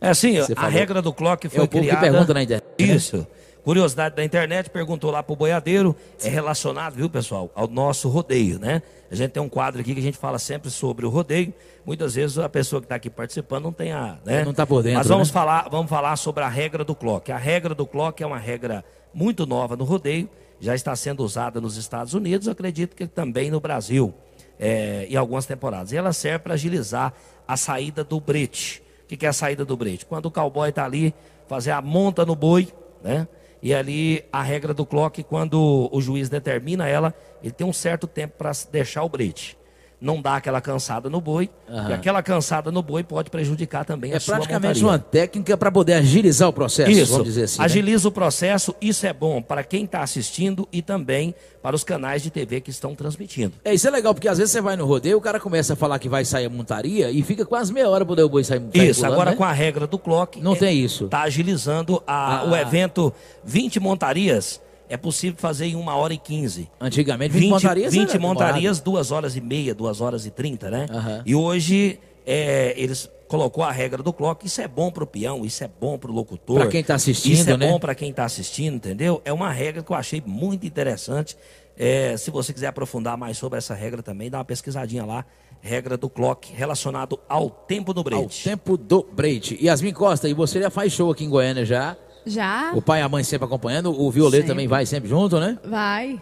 [0.00, 0.70] É assim, Você a falou.
[0.70, 2.00] regra do clock É foi o povo que criada...
[2.10, 2.64] pergunta na internet.
[2.80, 2.86] né?
[2.94, 3.26] Isso.
[3.64, 8.82] Curiosidade da internet, perguntou lá pro boiadeiro, é relacionado, viu, pessoal, ao nosso rodeio, né?
[9.08, 11.54] A gente tem um quadro aqui que a gente fala sempre sobre o rodeio.
[11.86, 14.18] Muitas vezes a pessoa que está aqui participando não tem a.
[14.24, 14.44] Né?
[14.44, 15.32] Não tá por dentro, Mas vamos, né?
[15.32, 17.30] falar, vamos falar sobre a regra do clock.
[17.30, 20.28] A regra do clock é uma regra muito nova no rodeio,
[20.60, 24.14] já está sendo usada nos Estados Unidos, acredito que também no Brasil,
[24.58, 25.92] é, em algumas temporadas.
[25.92, 27.12] E ela serve para agilizar
[27.46, 28.82] a saída do brete.
[29.04, 30.06] O que que é a saída do brete?
[30.06, 31.12] Quando o cowboy está ali,
[31.48, 32.68] fazer a monta no boi,
[33.02, 33.26] né?
[33.62, 38.06] E ali a regra do clock, quando o juiz determina ela, ele tem um certo
[38.06, 39.56] tempo para deixar o brete.
[40.04, 41.48] Não dá aquela cansada no boi,
[41.88, 44.88] e aquela cansada no boi pode prejudicar também a É sua praticamente montaria.
[44.88, 47.60] uma técnica para poder agilizar o processo, Isso, vamos dizer assim.
[47.60, 47.64] né?
[47.64, 52.20] agiliza o processo, isso é bom para quem está assistindo e também para os canais
[52.20, 53.52] de TV que estão transmitindo.
[53.64, 55.76] É, isso é legal, porque às vezes você vai no rodeio, o cara começa a
[55.76, 58.60] falar que vai sair a montaria e fica quase meia hora para o boi sair,
[58.74, 59.36] sair Isso, pulando, agora né?
[59.36, 60.40] com a regra do clock.
[60.40, 61.04] Não tem isso.
[61.04, 62.44] Está agilizando a- Ah.
[62.50, 63.12] o evento
[63.44, 64.60] 20 montarias.
[64.92, 66.68] É possível fazer em uma hora e 15.
[66.78, 70.70] Antigamente, 20, 20, montarias 20 era montarias, duas horas e meia, duas horas e 30,
[70.70, 70.86] né?
[70.90, 71.22] Aham.
[71.24, 74.46] E hoje é, eles colocou a regra do clock.
[74.46, 76.58] Isso é bom pro peão, isso é bom pro locutor.
[76.60, 77.66] Pra quem tá assistindo, Isso é né?
[77.66, 79.22] bom para quem está assistindo, entendeu?
[79.24, 81.38] É uma regra que eu achei muito interessante.
[81.74, 85.24] É, se você quiser aprofundar mais sobre essa regra também, dá uma pesquisadinha lá.
[85.62, 88.44] Regra do clock relacionado ao tempo do Ao brete.
[88.44, 89.58] tempo do Breite.
[89.64, 91.96] Yasmin Costa, e você já faz show aqui em Goiânia já.
[92.26, 92.72] Já?
[92.74, 93.90] O pai e a mãe sempre acompanhando.
[93.90, 94.42] O Sempre.
[94.44, 95.58] também vai sempre junto, né?
[95.64, 96.20] Vai.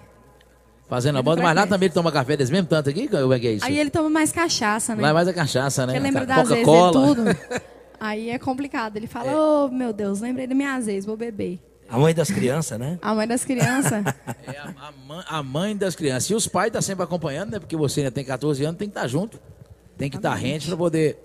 [0.88, 1.42] Fazendo a banda.
[1.42, 3.06] Mas lá também ele toma café desse mesmo tanto aqui?
[3.06, 3.64] Como é que é isso?
[3.64, 5.02] Aí ele toma mais cachaça, né?
[5.02, 5.92] Lá é mais a cachaça, né?
[5.92, 7.06] Porque lembra das vezes de Coca-Cola.
[7.06, 7.22] tudo.
[8.00, 8.96] Aí é complicado.
[8.96, 11.60] Ele fala, ô meu Deus, lembrei da minha vez, vou beber.
[11.88, 12.98] A mãe das crianças, né?
[13.02, 14.02] A mãe das crianças.
[14.46, 16.30] É a, a mãe, a mãe das crianças.
[16.30, 17.58] E os pais estão sempre acompanhando, né?
[17.60, 19.38] Porque você ainda tem 14 anos, tem que estar junto.
[19.98, 21.18] Tem que estar rente para poder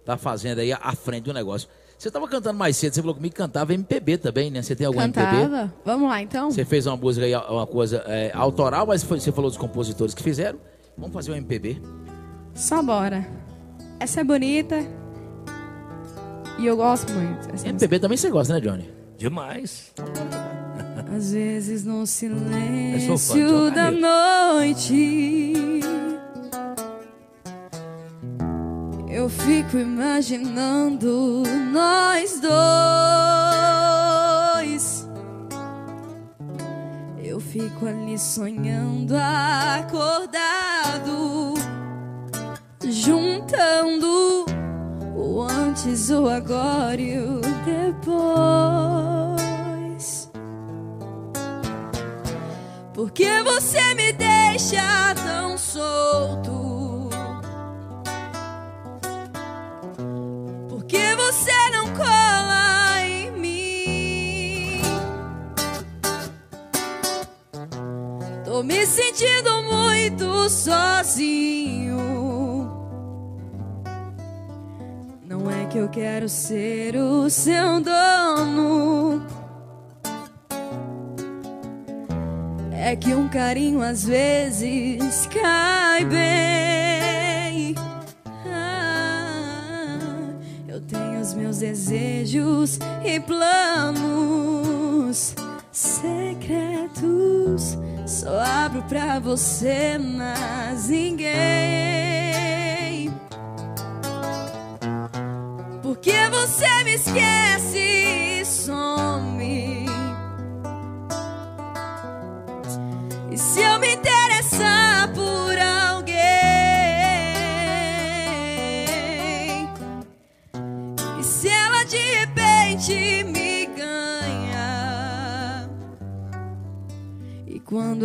[0.00, 1.68] estar fazendo aí à frente do negócio.
[1.98, 4.60] Você estava cantando mais cedo, você falou comigo que cantava MPB também, né?
[4.60, 5.26] Você tem algum MPB?
[5.26, 5.74] Cantava.
[5.84, 6.50] Vamos lá, então?
[6.50, 10.12] Você fez uma música aí, uma coisa é, autoral, mas foi- você falou dos compositores
[10.14, 10.58] que fizeram.
[10.96, 11.80] Vamos fazer um MPB.
[12.54, 13.26] Só bora.
[13.98, 14.76] Essa é bonita.
[16.58, 17.38] E eu gosto muito.
[17.40, 17.68] Essa música.
[17.70, 18.90] MPB também você gosta, né, Johnny?
[19.16, 19.92] Demais.
[21.16, 25.52] Às vezes no silêncio da noite
[29.26, 32.54] Eu fico imaginando nós dois
[37.18, 40.44] Eu fico ali sonhando acordado
[42.88, 44.46] Juntando
[45.16, 48.46] o antes, o agora e o depois
[52.94, 56.55] porque você me deixa tão solto?
[61.26, 64.80] Você não cola em mim?
[68.44, 71.96] Tô me sentindo muito sozinho.
[75.24, 79.26] Não é que eu quero ser o seu dono.
[82.72, 86.95] É que um carinho às vezes cai bem.
[91.46, 94.56] Meus desejos e planos
[95.70, 96.98] secretos.
[98.04, 101.36] Só abro pra você, mas ninguém.
[105.82, 107.35] Porque você me esquece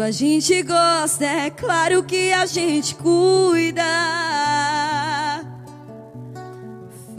[0.01, 3.83] quando a gente gosta, é claro que a gente cuida.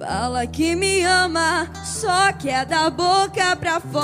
[0.01, 4.03] Fala que me ama, só que é da boca pra fora.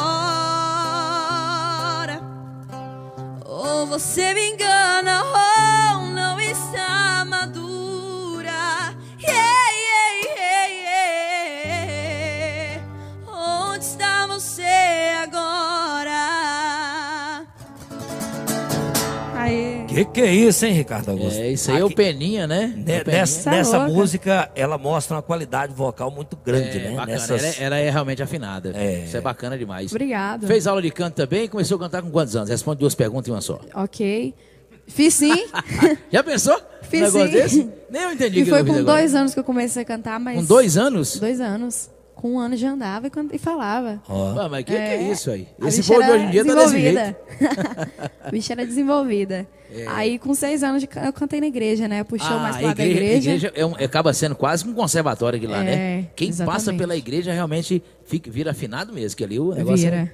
[3.45, 5.48] Ou você me engana ou
[20.05, 21.39] Que que é isso, hein, Ricardo Augusto?
[21.39, 22.73] É, isso aí é o Aqui- Peninha, né?
[22.77, 23.21] Ne- O Peninha.
[23.21, 26.91] Nessa, Tá nessa música, ela mostra uma qualidade vocal muito grande, É, né?
[26.97, 27.07] bacana.
[27.13, 28.73] Nessas- Ela, é- ela é realmente afinada.
[28.75, 29.05] É.
[29.05, 29.91] Isso é bacana demais.
[29.91, 30.47] Obrigada.
[30.47, 32.49] Fez aula de canto também e começou a cantar com quantos anos?
[32.49, 33.61] Responde duas perguntas em uma só.
[33.75, 34.35] Ok.
[34.87, 35.35] Fiz sim.
[36.11, 36.59] Já pensou?
[36.83, 37.31] Fiz um sim.
[37.33, 37.69] desse?
[37.91, 38.85] Nem eu entendi E o que foi com agora.
[38.85, 40.37] dois anos que eu comecei a cantar, mas.
[40.37, 41.19] Com dois anos?
[41.19, 41.91] Dois anos.
[42.21, 44.03] Com um ano já andava e, can- e falava.
[44.09, 45.47] Ah, mas que, que é isso aí?
[45.65, 46.99] Esse povo de hoje em dia tá desse jeito.
[46.99, 47.15] É.
[48.27, 49.47] a bicha era desenvolvida.
[49.95, 52.03] Aí, com seis anos, eu cantei na igreja, né?
[52.03, 53.31] Puxou Ah, mais pro lado da igreja, a igreja.
[53.47, 56.07] igreja é um- acaba sendo quase um conservatório aqui lá, É, né?
[56.17, 56.81] Quem passa exatamente.
[56.81, 60.13] pela igreja realmente fica, vira afinado mesmo, que ali o negócio Vira.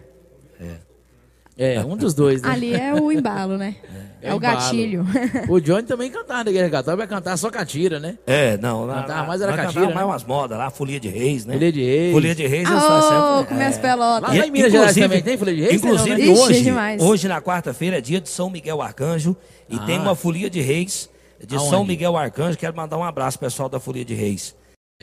[1.57, 2.51] é, é um dos dois, né?
[2.51, 3.77] Ali é o embalo, né?
[4.25, 4.57] É, o embalo.
[4.57, 5.07] gatilho.
[5.49, 8.17] O Johnny também cantava igreja católica, vai cantar só catira, né?
[8.27, 8.85] É, não.
[8.87, 9.95] Lá, Cantava lá- mais era catira, cantava né?
[9.95, 11.53] mais umas modas lá, Folia de Reis, né?
[11.55, 12.13] Folia de Reis.
[12.13, 13.03] Folia de Reis, eu Ah, sou ô,
[13.39, 13.49] sempre...
[13.49, 14.37] com minhas pelotas.
[14.37, 15.81] Lá em Minas Gerais também tem Folia de Reis?
[15.81, 16.33] Tem não, Inclusive né?
[16.33, 17.03] Ixi, hoje, demais.
[17.03, 19.37] hoje na quarta-feira é dia de São Miguel Arcanjo
[19.69, 21.11] e tem uma Folia de Reis
[21.47, 21.59] de Ah.
[21.59, 21.71] Aonde?
[21.71, 22.57] São Miguel Arcanjo.
[22.57, 24.55] Quero mandar um abraço pro pessoal da Folia de Reis.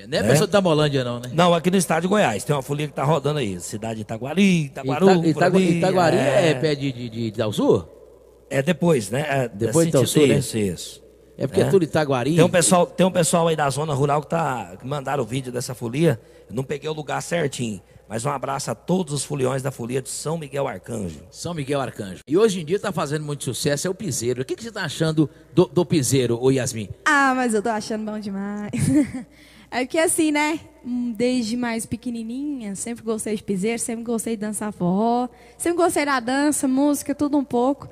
[0.07, 1.29] Não é pessoa de Tamolândia, não, né?
[1.33, 2.43] Não, aqui no estado de Goiás.
[2.43, 3.59] Tem uma folia que tá rodando aí.
[3.59, 7.87] Cidade de Itaguari, Itaguaru, Ita- ali, Itaguari é, é, pé de, de, de, de Sul?
[8.51, 9.25] É depois, né?
[9.27, 10.37] É, Depois de é Itaúsu, né?
[10.37, 11.03] Isso, isso.
[11.37, 12.35] É porque é, tudo Itaguari.
[12.35, 15.25] Tem um, pessoal, tem um pessoal aí da zona rural que, tá, que mandaram o
[15.25, 16.19] vídeo dessa folia.
[16.47, 17.81] Eu não peguei o lugar certinho.
[18.07, 21.21] Mas um abraço a todos os foliões da folia de São Miguel Arcanjo.
[21.31, 22.19] São Miguel Arcanjo.
[22.27, 24.41] E hoje em dia tá fazendo muito sucesso, é o piseiro.
[24.41, 26.89] O que, que você tá achando do, do piseiro, ô Yasmin?
[27.05, 28.69] Ah, mas eu tô achando bom demais.
[29.73, 30.59] É porque assim, né?
[30.85, 36.05] hum, Desde mais pequenininha, sempre gostei de piseiro, sempre gostei de dançar forró, sempre gostei
[36.05, 37.87] da dança, música, tudo um pouco.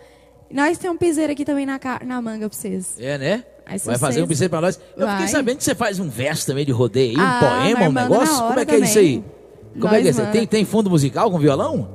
[0.52, 2.96] Nós temos um piseiro aqui também na, na manga pra vocês.
[3.00, 3.44] É, né?
[3.66, 4.80] Aí Vai fazer vocês- um piseiro pra nós.
[4.98, 5.28] Eu fiquei Vai.
[5.28, 7.94] sabendo que você faz um verso também de rodeio, aí, um Ah, poema, nós um
[7.94, 8.48] negócio.
[8.48, 9.18] Como é que é isso aí?
[9.18, 9.82] também.
[9.82, 10.20] Como é que é Nós isso?
[10.22, 10.32] manda.
[10.32, 11.88] Tem, tem fundo musical com violão?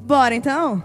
[0.00, 0.82] Bora então?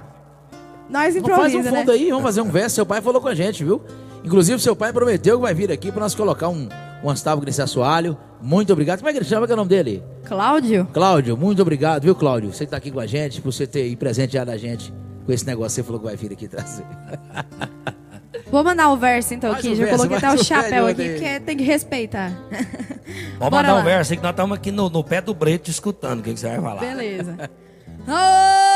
[0.89, 1.79] Nós Não faz um improvisa, né?
[1.79, 2.75] fundo aí, vamos fazer um verso.
[2.75, 3.81] Seu pai falou com a gente, viu?
[4.23, 6.67] Inclusive, seu pai prometeu que vai vir aqui pra nós colocar um,
[7.03, 8.17] um Astavo nesse assoalho.
[8.41, 8.99] Muito obrigado.
[8.99, 9.47] Como é que ele chama?
[9.47, 10.03] Qual é o nome dele?
[10.25, 10.85] Cláudio?
[10.93, 12.51] Cláudio, muito obrigado, viu, Cláudio?
[12.53, 14.93] Você que tá aqui com a gente, por você ter aí presenteado a gente
[15.27, 15.75] com esse negócio.
[15.75, 16.85] Você falou que vai vir aqui trazer.
[18.49, 19.73] Vou mandar o verso então Faz aqui.
[19.73, 21.11] o Já verso, coloquei até o o chapéu aqui, odeio.
[21.19, 22.31] porque tem que respeitar.
[23.37, 23.79] Vamos Bora mandar lá.
[23.81, 26.33] um verso aí que nós estamos aqui no, no pé do breto escutando o que,
[26.33, 26.79] que você vai falar.
[26.79, 27.35] Beleza.
[28.07, 28.66] Ô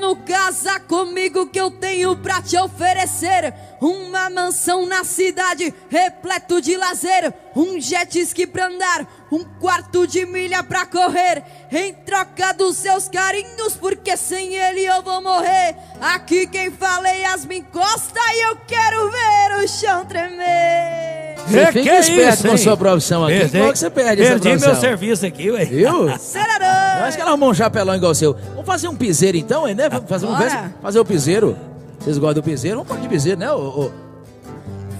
[0.00, 3.54] moreno, casa comigo que eu tenho pra te oferecer.
[3.80, 7.32] Uma mansão na cidade, repleto de lazer.
[7.54, 11.44] Um jet ski pra andar, um quarto de milha pra correr.
[11.70, 15.76] Em troca dos seus carinhos, porque sem ele eu vou morrer.
[16.00, 21.09] Aqui quem fala é Yasmin Costa e eu quero ver o chão tremer
[21.50, 22.56] Você Que fica que é esperto isso, com a hein?
[22.58, 23.38] sua profissão aqui.
[23.38, 24.80] Perdi- que você perde essa Perdi meu profissão?
[24.80, 25.64] serviço aqui, ué.
[25.64, 26.08] Viu?
[26.10, 27.04] Eu Serarã!
[27.06, 28.34] acho que ela arrumou um chapelão igual o seu.
[28.50, 29.88] Vamos fazer um piseiro então, hein, né?
[29.88, 30.36] Vamos fazer um
[30.82, 31.56] fazer o piseiro.
[31.98, 32.76] Vocês gostam do piseiro?
[32.78, 33.52] Vamos pôr de piseiro, né?
[33.52, 33.90] ô- ô?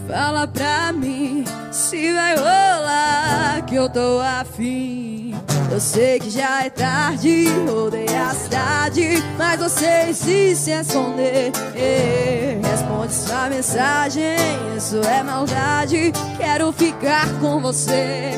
[0.09, 5.30] Fala pra mim se vai rolar que eu tô afim.
[5.71, 11.53] Eu sei que já é tarde, rodei a cidade, mas você insiste em esconder.
[12.63, 14.37] Responde sua mensagem,
[14.77, 16.13] isso é maldade.
[16.37, 18.31] Quero ficar com você.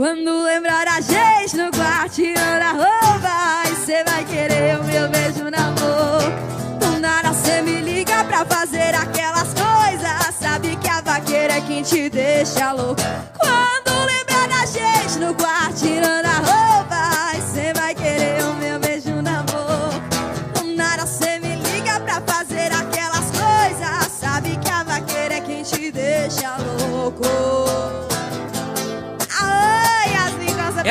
[0.00, 5.06] Quando lembrar a gente no quarto tirando a roupa Aí cê vai querer o meu
[5.10, 6.32] beijo na boca
[6.78, 11.82] Do nada cê me liga pra fazer aquelas coisas Sabe que a vaqueira é quem
[11.82, 13.02] te deixa louco
[13.38, 13.79] Quando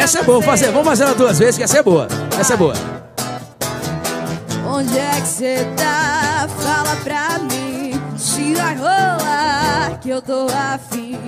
[0.09, 0.45] Essa é boa, você.
[0.47, 0.71] fazer.
[0.71, 2.07] vamos fazer ela duas vezes, que essa é boa.
[2.39, 2.73] Essa é boa.
[4.65, 6.47] Onde é que cê tá?
[6.57, 11.19] Fala pra mim Se vai rolar que eu tô afim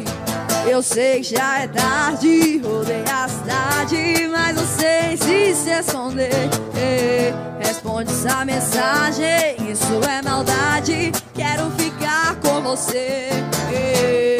[0.67, 7.34] Eu sei que já é tarde Rodei a cidade Mas você insiste em esconder Ei,
[7.60, 13.30] Responde essa mensagem Isso é maldade Quero ficar com você
[13.72, 14.31] Ei,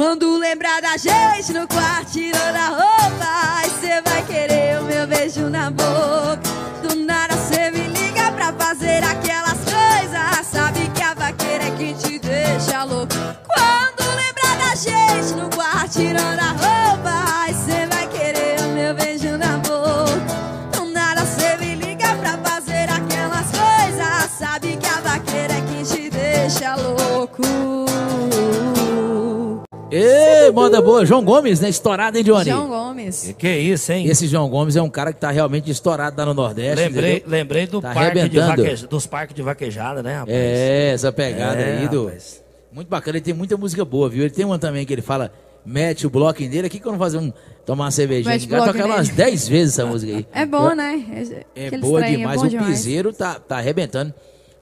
[0.00, 5.06] quando lembrar da gente no quarto tirando a roupa Aí cê vai querer o meu
[5.06, 6.40] beijo na boca.
[6.82, 10.46] Do nada cê me liga pra fazer aquelas coisas.
[10.46, 13.12] Sabe que a vaqueira é quem te deixa louco.
[13.46, 17.52] Quando lembrar da gente no quarto tirando a roupa
[29.92, 31.04] Ê, moda boa.
[31.04, 31.68] João Gomes, né?
[31.68, 32.50] Estourado, hein, Johnny?
[32.50, 33.22] João Gomes.
[33.28, 34.06] Que, que é isso, hein?
[34.06, 36.76] Esse João Gomes é um cara que tá realmente estourado lá no Nordeste.
[36.84, 37.28] Lembrei, entendeu?
[37.30, 40.36] lembrei do Tá parque de vaqueja- dos parques de vaquejada, né, rapaz?
[40.36, 42.04] É, essa pegada É, aí do.
[42.06, 42.42] rapaz.
[42.72, 44.22] Muito bacana, ele tem muita música boa, viu?
[44.22, 45.32] Ele tem uma também que ele fala
[45.66, 46.66] mete o bloco dele.
[46.68, 47.32] Aqui quando fazer um.
[47.66, 49.16] Tomar uma cervejinha, Mete tocar umas nele.
[49.16, 50.26] 10 vezes essa música aí.
[50.32, 51.04] É bom, né?
[51.54, 52.36] É Aqueles boa trem, demais.
[52.36, 52.68] É bom o demais.
[52.68, 54.14] piseiro tá, tá arrebentando.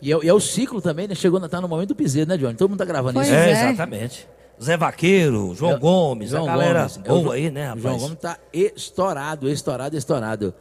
[0.03, 1.15] E é, e é o ciclo também, né?
[1.15, 2.55] Chegou, tá no momento do piseiro, né, Johnny?
[2.55, 3.37] Todo mundo tá gravando Pois isso.
[3.37, 3.71] É, é.
[3.71, 4.27] exatamente.
[4.63, 6.97] Zé Vaqueiro, João É, Gomes, João a galera Gomes.
[6.97, 7.83] O boa Jo- aí, né, rapaz?
[7.83, 10.55] João Gomes tá estourado, estourado, estourado.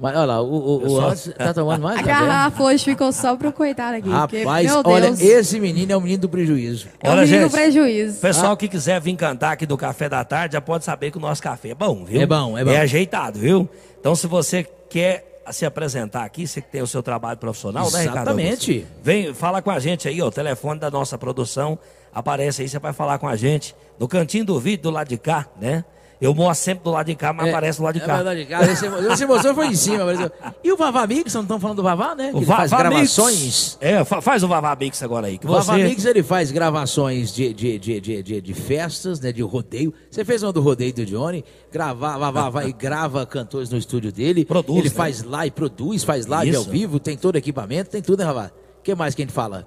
[0.00, 3.52] Mas olha lá, o, o, o tá tomando mais A garrafa hoje ficou só pro
[3.52, 4.08] coitado aqui.
[4.08, 6.86] porque, Rapaz, meu olha, esse menino é o menino do prejuízo.
[7.02, 8.20] é Olha, menino gente, prejuízo.
[8.20, 11.20] Pessoal que quiser vir cantar aqui do Café da Tarde, já pode saber que o
[11.20, 12.20] nosso café é bom, viu?
[12.20, 12.70] É bom, é bom.
[12.70, 13.68] É ajeitado, viu?
[13.98, 18.00] Então, se você quer se apresentar aqui, você que tem o seu trabalho profissional, né,
[18.00, 18.18] Ricardo?
[18.18, 18.86] Exatamente.
[19.02, 20.26] Vem, fala com a gente aí, ó.
[20.26, 21.78] O telefone da nossa produção
[22.12, 23.74] aparece aí, você vai falar com a gente.
[23.98, 25.84] No cantinho do vídeo, do lado de cá, né?
[26.20, 28.16] Eu mostro sempre do lado de cá, mas aparece do lado de É cá.
[28.16, 28.72] verdade, cara.
[28.72, 30.02] Esse, emoção foi em cima.
[30.02, 30.30] apareceu.
[30.64, 32.30] E o Vavá Mix, não estão falando do Vavá, né?
[32.30, 33.40] Que O ele faz Vavá gravações.
[33.44, 33.78] Mix.
[33.80, 35.38] É, fa- faz o Vavá Mix agora aí.
[35.44, 35.84] O Vavá você...
[35.84, 39.30] Mix, ele faz gravações de, de, de, de, de, de festas, né?
[39.30, 39.94] De rodeio.
[40.10, 41.44] Você fez uma do rodeio do Johnny.
[41.70, 44.44] Gravar, Vavá vai e grava cantores no estúdio dele.
[44.44, 44.94] Produz, Ele né?
[44.94, 46.58] faz live, produz, faz live Isso.
[46.58, 48.50] ao vivo, tem todo equipamento, tem tudo, né, Vavá?
[48.80, 49.66] O que mais que a gente fala?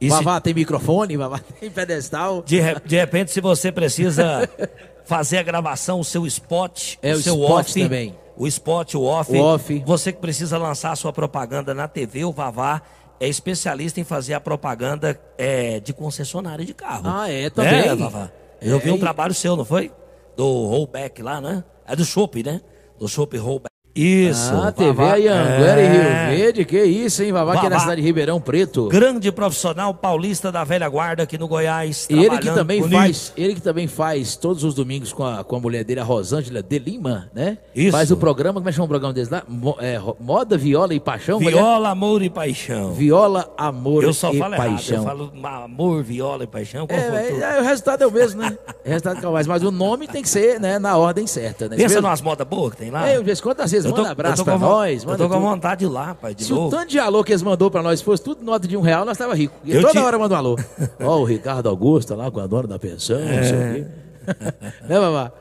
[0.00, 2.42] Se- Vavá tem microfone, Vavá tem pedestal.
[2.46, 4.48] De, de repente, se você precisa
[5.10, 8.14] fazer a gravação, o seu spot, É, o o seu spot off, também.
[8.36, 9.82] o spot, o off, O off.
[9.84, 12.80] você que precisa lançar a sua propaganda na TV, o Vavá
[13.18, 17.02] é especialista em fazer a propaganda é, de concessionária de carro.
[17.06, 17.80] Ah, é, também.
[17.88, 18.30] É, Vavá.
[18.62, 19.90] Eu vi É, um e- trabalho seu, não foi?
[20.36, 21.64] Do rollback lá, né?
[21.88, 22.60] É do Chopp, né?
[22.96, 23.69] Do Chopp rollback.
[23.94, 24.52] Isso.
[24.54, 25.14] Ah, TV Vavá.
[25.16, 26.36] Anhanguera e Rio É.
[26.36, 27.32] Verde, que isso, hein?
[27.32, 27.80] Vavá, que é na Vavá.
[27.80, 28.86] cidade de Ribeirão Preto.
[28.88, 32.06] Grande profissional paulista da velha guarda aqui no Goiás.
[32.08, 32.96] E ele que também bonito.
[32.98, 36.04] faz, ele que também faz todos os domingos com a, com a mulher dele, a
[36.04, 37.58] Rosângela de Lima, né?
[37.74, 37.90] Isso.
[37.92, 39.42] Faz o programa, como é que chama o programa deles lá?
[39.48, 41.40] Mo- é, moda, viola e paixão?
[41.40, 41.56] mulher?
[41.56, 42.92] Viola, amor e paixão.
[42.92, 45.04] Viola, amor Eu só e falo errado, eu paixão.
[45.04, 46.86] falo amor, viola e paixão.
[46.88, 48.56] É, é, é, o resultado é o mesmo, né?
[48.84, 51.64] O resultado é o mais, mas o nome tem que ser né, na ordem certa,
[51.68, 51.76] né?
[51.76, 52.02] Pensa Mesmo?
[52.02, 53.08] numas modas boas que tem lá.
[53.08, 55.28] É, eu disse, quantas vezes Eu tô- manda abraço eu pra nós, Eu manda tô
[55.28, 55.46] com tudo.
[55.48, 56.70] vontade de ir lá, pai, de Se o novo.
[56.76, 59.16] tanto de alô que eles mandou pra nós fosse tudo nota de um real, nós
[59.18, 59.54] tava rico.
[59.64, 60.56] E Eu toda te- hora manda um alô.
[61.00, 63.86] Ó, o Ricardo Augusto lá com a dona da pensão, não sei o quê.
[64.88, 65.32] né, babá?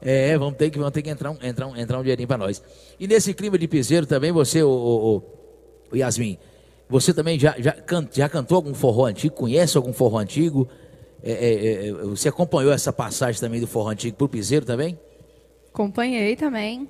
[0.00, 2.36] É, vamos ter que, vamos ter que entrar, um, entrar, um, entrar um dinheirinho pra
[2.36, 2.60] nós.
[2.98, 5.22] E nesse clima de piseiro também, você, o, o, o-
[5.92, 6.38] o Yasmin,
[6.88, 9.34] você também já, já, can- já cantou algum forró antigo?
[9.34, 10.66] Conhece algum forró antigo?
[11.22, 14.98] É, é, é, você acompanhou essa passagem também do forró antigo pro piseiro também?
[15.72, 16.88] Acompanhei também.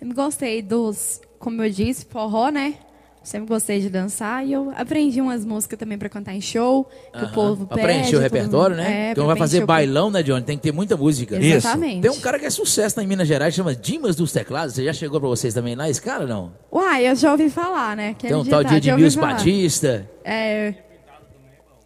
[0.00, 2.74] Sempre gostei dos, como eu disse, forró, né?
[3.22, 7.22] Sempre gostei de dançar e eu aprendi umas músicas também pra cantar em show, que
[7.22, 7.86] o povo Pra pede.
[7.88, 9.08] preencher o repertório, mundo- né?
[9.08, 10.42] É, então pra vai fazer o- bailão, né, Johnny?
[10.42, 11.36] Tem que ter muita música.
[11.36, 11.56] Isso.
[11.58, 12.00] Exatamente.
[12.00, 14.74] Tem um cara que é sucesso em Minas Gerais, chama Dimas dos Teclados.
[14.74, 16.52] Você já chegou pra vocês também lá, esse cara não?
[16.72, 18.14] Uai, eu já ouvi falar, né?
[18.18, 19.20] Que Tem um tal de Edmilson.
[19.20, 20.08] Batista.
[20.24, 20.72] É,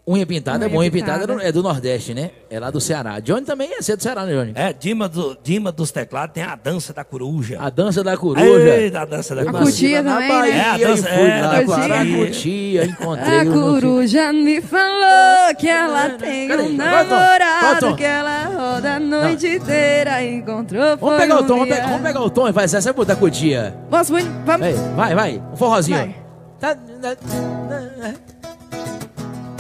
[0.07, 2.31] Unha pintada é Unha bom, unha pintada é do- é do Nordeste, né?
[2.51, 3.21] É lá do Ceará.
[3.21, 4.53] Johnny também é ser do Ceará, né, Johnny?
[4.55, 7.57] É, Dima, do, Dima dos teclados tem a dança da coruja.
[7.59, 8.45] A dança da coruja.
[8.77, 9.65] Eita, a dança da A coruja.
[9.65, 10.39] nasci cutia na também, né?
[10.41, 12.85] Bahia É, a dança- fui é, lá a para a cutia.
[12.85, 16.63] encontrei A coruja me falou que ela tem Cadê?
[16.65, 16.87] um Vai.
[16.87, 17.97] Vai, namorado Tom.
[17.97, 21.75] que ela roda a noite inteira e encontrou Vamos foi pegar o tom, vamos, pe-
[21.77, 21.85] dia.
[21.87, 23.75] vamos pegar o tom e fazer essa botar cutia.
[23.89, 24.67] Vamos, vamos, vamos.
[24.95, 25.43] Vai, vai, vai.
[25.51, 25.97] Um forrozinho.
[25.97, 26.15] Vai.
[26.61, 26.77] Tá-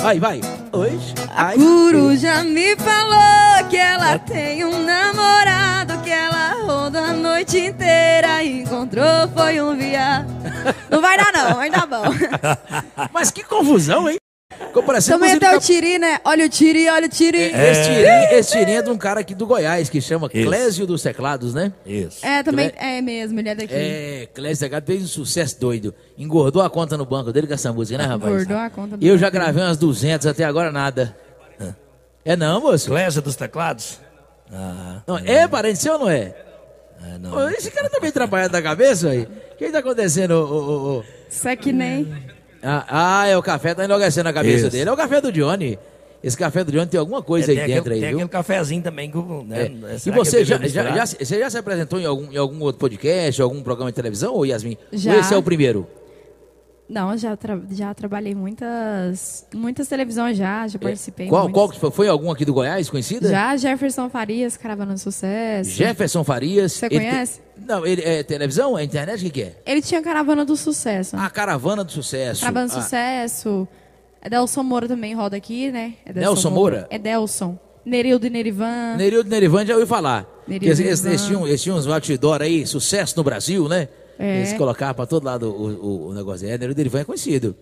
[0.05, 0.41] Vai, vai.
[0.71, 1.15] Hoje.
[1.35, 7.57] A ai, coruja me falou que ela tem um namorado que ela roda a noite
[7.57, 10.29] inteira e encontrou foi um viado.
[10.91, 12.05] Não vai dar não, vai dar bom.
[13.15, 14.19] Mas que confusão, hein?
[14.53, 16.19] Ficou parecendo Também até o de tiri, né?
[16.25, 17.39] Olha o tiri, olha o tiri.
[17.39, 20.47] Esse tirinho, esse tirinho é de um cara aqui do Goiás, que chama Isso.
[20.47, 21.73] Clésio dos Teclados, né?
[21.87, 22.25] Isso.
[22.25, 23.73] É, também é mesmo, ele é daqui.
[23.73, 25.95] É, Clésio dos Teclados fez um sucesso doido.
[26.19, 28.33] Engordou a conta no banco dele com essa música, né, rapaz?
[28.33, 31.17] Engordou a conta E eu já gravei umas 200, até agora nada.
[32.25, 32.89] É não, moço?
[32.89, 34.01] Clésia dos teclados?
[34.51, 36.35] Ah, Não, é parente seu ou não é?
[37.03, 37.51] é, não.
[37.51, 39.25] Esse cara tá meio atrapalhado da cabeça, aí.
[39.25, 41.05] O que que tá acontecendo, ô, ô, ô?
[41.29, 42.34] Isso é que nem.
[42.65, 42.85] Ah,
[43.21, 44.71] ah, é o café, tá enlouquecendo a cabeça Isso.
[44.71, 44.89] dele.
[44.89, 45.79] É o café do Johnny.
[46.23, 48.19] Esse café do Johnny tem alguma coisa É, aí tem dentro aquele, aí, tem viu?
[48.21, 49.11] aquele cafezinho também.
[49.11, 49.97] que, né, É.
[50.07, 53.43] E você já, já, já, você já se apresentou em algum, em algum outro podcast,
[53.43, 54.79] algum programa de televisão, ou Yasmin?
[54.91, 55.13] Já.
[55.13, 55.87] Ou esse é o primeiro?
[56.95, 61.27] Não, já, tra- já trabalhei muitas, muitas televisões já, já participei.
[61.27, 61.29] É.
[61.29, 61.55] Qual, muitas.
[61.61, 61.91] qual que foi?
[61.91, 63.29] Foi algum aqui do Goiás, conhecida?
[63.29, 65.71] Já Jefferson Farias, Caravana do Sucesso.
[65.71, 66.73] Jefferson Farias.
[66.73, 67.41] Você conhece?
[67.41, 68.79] te- Não, ele é televisão?
[68.79, 69.19] É internet?
[69.21, 69.57] O que, que é?
[69.67, 71.17] Ele tinha Caravana do Sucesso.
[71.17, 72.41] A Caravana do Sucesso.
[72.43, 73.69] Caravana do Ah, Sucesso.
[74.23, 75.95] É Delson Moura também roda aqui, né?
[76.07, 76.87] É Nelson Moura?
[76.91, 77.59] É Delson.
[77.85, 78.95] Nerildo e Nerivan.
[78.97, 80.27] Nerildo Nerivan já ouviu falar.
[80.49, 83.89] Nerildo Eles, eles, eles tinham, eles tinham uns outdoor aí, sucesso no Brasil, né?
[84.19, 84.39] É.
[84.39, 86.47] Eles colocavam pra todo lado o, o, o negócio.
[86.47, 87.57] É, Nerildo Nerivan é conhecido.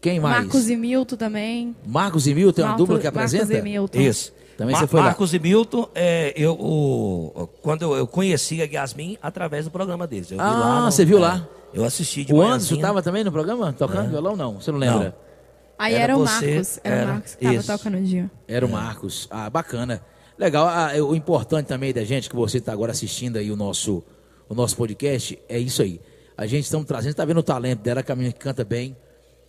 [0.00, 0.44] Quem mais?
[0.44, 1.76] Marcos e Milton também.
[1.86, 3.58] Marcos e Milton, é uma Marcos- dupla que Marcos apresenta?
[3.58, 3.98] e Milton.
[4.00, 4.32] Isso.
[4.56, 5.06] Também Ma- você foi lá.
[5.06, 10.06] Marcos e Milton, é, eu, o- quando eu, eu conheci a Yasmin através do programa
[10.06, 10.30] deles.
[10.30, 11.48] Eu vi Ah, lá no- você viu é, lá?
[11.72, 12.42] Eu assisti de O.
[12.42, 14.36] Anderson estava também no programa, tocando violão?
[14.36, 15.16] Não, você não lembra?
[15.78, 16.80] Aí Era era, o você, Marcos.
[16.84, 17.72] Era, era, o Marcos que tava isso.
[17.78, 18.30] tocando o dia.
[18.48, 19.28] Era o Marcos.
[19.30, 20.02] Ah, bacana.
[20.38, 20.66] Legal.
[20.68, 24.02] Ah, o importante também da gente, que você está agora assistindo aí o nosso,
[24.50, 26.00] o nosso podcast, é isso aí.
[26.36, 28.96] A gente estamos trazendo, está vendo o talento dela, que a que canta bem,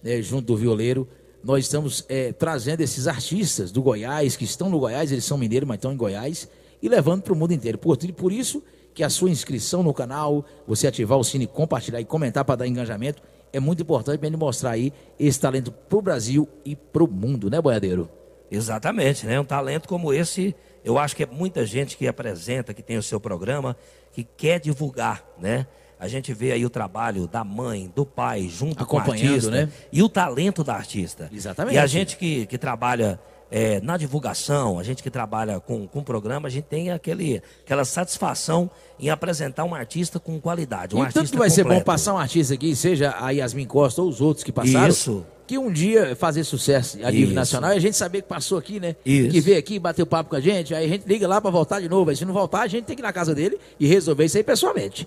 [0.04, 1.08] né, junto do violeiro.
[1.44, 5.68] Nós estamos eh, trazendo esses artistas do Goiás, que estão no Goiás, eles são mineiros,
[5.68, 6.48] mas estão em Goiás,
[6.80, 7.80] e levando para o mundo inteiro.
[7.80, 8.62] Por, por isso
[8.94, 12.68] que a sua inscrição no canal, você ativar o sino, compartilhar e comentar para dar
[12.68, 17.04] engajamento, é muito importante para ele mostrar aí esse talento para o Brasil e para
[17.04, 18.08] o mundo, né, boiadeiro?
[18.52, 19.40] Exatamente, né?
[19.40, 23.04] Um talento como esse, eu acho que é muita gente que apresenta, que tem o
[23.04, 23.76] seu programa,
[24.12, 25.68] que quer divulgar, né?
[26.00, 29.70] A gente vê aí o trabalho da mãe, do pai, junto com o artista, né?
[29.92, 31.30] e o talento da artista.
[31.32, 31.76] Exatamente.
[31.76, 33.20] E a gente que, que trabalha
[33.52, 37.84] é, na divulgação, a gente que trabalha com, com programa, a gente tem aquele, aquela
[37.84, 41.70] satisfação em apresentar um artista com qualidade, um e artista tanto que vai ser bom
[41.70, 41.86] completo.
[41.86, 44.88] passar um artista aqui, seja a Yasmin Costa ou os outros que passaram.
[44.88, 45.26] Isso.
[45.46, 47.36] Que um dia fazer sucesso a nível Isso.
[47.36, 48.96] nacional e a gente saber que passou aqui, né?
[49.06, 49.32] Isso.
[49.32, 51.82] Que veio aqui, bateu papo com a gente, aí a gente liga lá pra voltar
[51.82, 52.10] de novo.
[52.10, 54.38] Aí se não voltar, a gente tem que ir na casa dele e resolver isso
[54.38, 55.06] aí pessoalmente.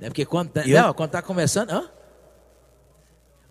[0.00, 0.08] Né?
[0.08, 1.70] Porque quando, tá- eu- não, quando tá começando.
[1.70, 1.84] Hã?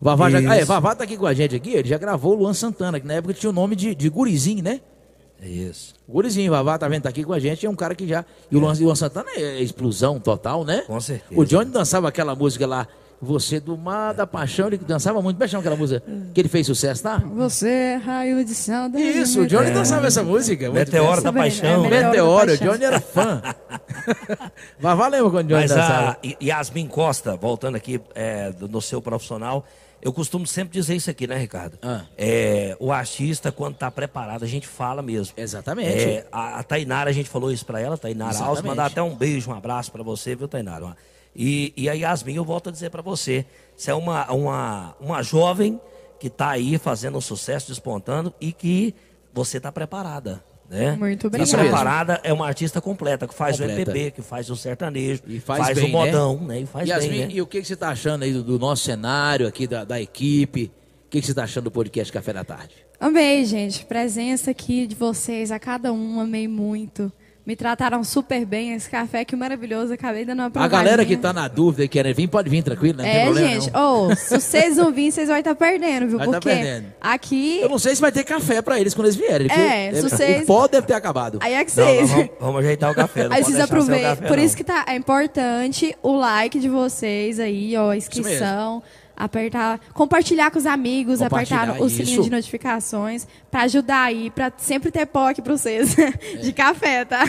[0.03, 0.49] O Vavá, já, Isso.
[0.51, 3.07] aí, Vavá tá aqui com a gente aqui, ele já gravou o Luan Santana, que
[3.07, 4.81] na época tinha o nome de, de Gurizinho, né?
[5.41, 7.75] É Isso, O Gurizinho, o Vavá tá vendo, tá aqui com a gente, é um
[7.75, 8.25] cara que já.
[8.51, 10.83] E o Luan, e o Luan Santana é explosão total, né?
[10.87, 11.39] Com certeza.
[11.39, 12.85] O Johnny dançava aquela música lá,
[13.21, 15.37] Você do Mar da Paixão, ele dançava muito.
[15.37, 17.23] Como é aquela música que ele fez sucesso, tá?
[17.35, 19.01] Você é raio de saudade.
[19.01, 20.65] Isso, o Johnny dançava essa música.
[20.65, 21.85] muito Meteoro da Paixão.
[21.85, 22.03] é né?
[22.07, 22.73] Meteoro o Paixão.
[22.73, 23.41] Johnny era fã.
[24.77, 26.17] Vavá lembra quando o Johnny Mas dançava?
[26.21, 29.65] a Yasmin Costa, voltando aqui é, no seu profissional,
[30.03, 31.79] eu costumo sempre dizer isso aqui, né, Ricardo?
[31.81, 32.03] Ah.
[32.17, 35.33] É, o artista, quando está preparado, a gente fala mesmo.
[35.37, 36.03] Exatamente.
[36.03, 39.15] É, a, a Tainara, a gente falou isso para ela, Tainara Alves, mandar até um
[39.15, 40.97] beijo, um abraço para você, viu, Tainara?
[41.33, 43.45] E, e a Yasmin, eu volto a dizer para você,
[43.77, 45.79] você é uma, uma, uma jovem
[46.19, 48.93] que está aí fazendo um sucesso, despontando e que
[49.33, 50.43] você está preparada.
[50.69, 50.95] Né?
[50.95, 51.57] Muito obrigada.
[51.57, 53.73] preparada é uma artista completa, que faz Completa.
[53.73, 56.55] o MPB, que faz o sertanejo, E faz, o bem, modão, né?
[56.55, 56.59] né?
[56.61, 57.27] E faz Yasmin, bem, né?
[57.31, 60.01] e o que, que você está achando aí do, do nosso cenário aqui, da, da
[60.01, 60.71] equipe?
[61.05, 62.73] O que, que você está achando do podcast Café da Tarde?
[62.99, 63.85] Amei, gente.
[63.85, 67.11] Presença aqui de vocês, a cada um, amei muito.
[67.45, 68.73] Me trataram super bem.
[68.73, 69.93] Esse café que maravilhoso.
[69.93, 72.99] Acabei dando uma A galera que tá na dúvida e querem vir, pode vir tranquilo,
[72.99, 73.03] né?
[73.03, 73.77] tem É, problema gente.
[73.77, 76.17] Ô, se vocês não virem, vocês vão estar perdendo, viu?
[76.17, 76.85] Vai tá Porque perdendo.
[77.01, 77.59] aqui.
[77.61, 79.47] Eu não sei se vai ter café pra eles quando eles vierem.
[79.47, 81.39] porque É, se deve- vocês- O pó deve ter acabado.
[81.41, 82.09] Aí é que Não, vocês.
[82.09, 83.23] não, vamos, vamos ajeitar o café.
[83.27, 87.75] Não Aí vocês café, Por isso que tá, é importante o like de vocês aí,
[87.75, 88.81] ó, a inscrição.
[89.15, 92.23] Apertar, compartilhar com os amigos, Compartilhar, apertar o sininho isso.
[92.23, 95.95] de notificações pra ajudar aí, pra sempre ter pó aqui pra vocês.
[96.41, 97.23] De café, tá?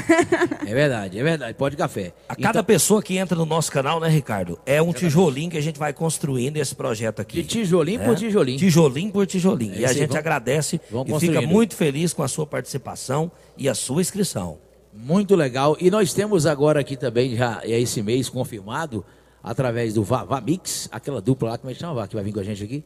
[0.66, 1.55] É verdade, é verdade.
[1.55, 2.14] Pode café.
[2.28, 4.59] A cada Então, pessoa que entra no nosso canal, né, Ricardo?
[4.64, 7.43] É um tijolinho que a gente vai construindo esse projeto aqui.
[7.43, 8.07] de tijolinho né?
[8.07, 8.59] por tijolinho.
[8.59, 9.74] Tijolinho por tijolinho.
[9.74, 13.30] É e a gente vamos- agradece vamos e fica muito feliz com a sua participação
[13.59, 14.59] e a sua inscrição.
[14.93, 15.76] Muito legal.
[15.80, 19.05] E nós temos agora aqui também, já é esse mês confirmado,
[19.45, 22.40] através do Va- Vamix, aquela dupla lá, como é que chama, que vai vir com
[22.40, 22.82] a gente aqui?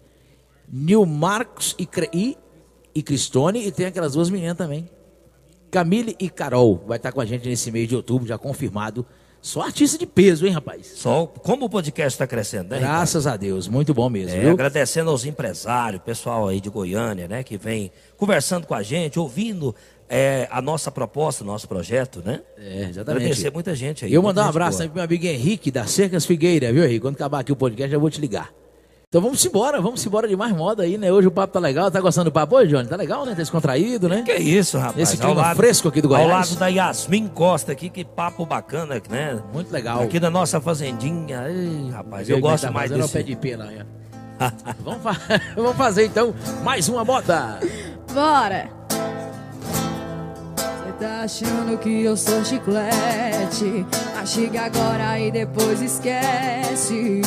[0.70, 2.36] Nil Marcos e, e,
[2.94, 4.90] e Cristone, e tem aquelas duas meninas também.
[5.70, 9.06] Camille e Carol, vai estar com a gente nesse mês de outubro, já confirmado.
[9.40, 10.86] Só artista de peso, hein, rapaz?
[10.96, 12.96] Só como o podcast está crescendo, né, Ricardo?
[12.96, 17.44] Graças a Deus, muito bom mesmo, É, agradecendo aos empresários, pessoal aí de Goiânia, né,
[17.44, 19.74] que vem conversando com a gente, ouvindo
[20.08, 22.40] é, a nossa proposta, o nosso projeto, né?
[22.56, 23.22] É, exatamente.
[23.24, 24.10] Agradecer muita gente aí.
[24.10, 24.78] E eu mandar um abraço boa.
[24.78, 27.00] também pro meu amigo Henrique, da Cercas Figueira, viu, Henrique?
[27.00, 28.50] Quando acabar aqui o podcast, eu vou te ligar.
[29.08, 31.10] Então vamos embora, vamos embora de mais moda aí, né?
[31.10, 32.86] Hoje o papo tá legal, tá gostando do papo hoje, Johnny?
[32.86, 33.32] Tá legal, né?
[33.32, 34.20] Tá descontraído, né?
[34.22, 34.98] Que isso, rapaz.
[34.98, 36.24] Esse Ao clima fresco aqui do Goiás.
[36.30, 39.42] Ao lado da Yasmin Costa aqui, que papo bacana, né?
[39.50, 40.02] Muito legal.
[40.02, 41.46] Aqui da nossa fazendinha.
[41.48, 43.02] Ei, rapaz, eu que gosto tá mais desse.
[43.02, 43.78] o pé de pena aí,
[44.40, 44.50] ó.
[44.84, 45.16] vamos, fa-
[45.56, 47.60] vamos fazer então mais uma moda.
[48.12, 48.77] Bora!
[50.98, 53.86] Tá achando que eu sou chiclete?
[54.16, 57.22] Mastiga agora e depois esquece.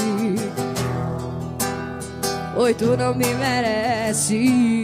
[2.58, 4.84] Oi, tu não me merece.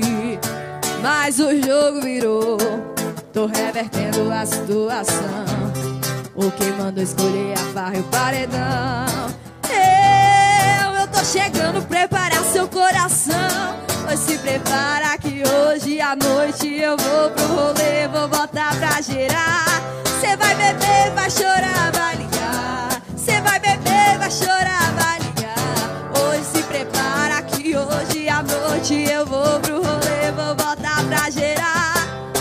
[1.02, 2.58] Mas o jogo virou.
[3.34, 5.46] Tô revertendo a situação.
[6.34, 9.06] O que mandou escolher a farra e o paredão.
[9.70, 13.87] Eu, eu tô chegando, preparar seu coração.
[14.08, 19.66] Mas se prepara que hoje à noite eu vou pro rolê, vou botar pra gerar.
[20.22, 23.02] Cê vai beber, vai chorar, vai ligar.
[23.18, 26.24] Cê vai beber, vai chorar, vai ligar.
[26.24, 31.96] Hoje se prepara que hoje à noite eu vou pro rolê, vou botar pra gerar.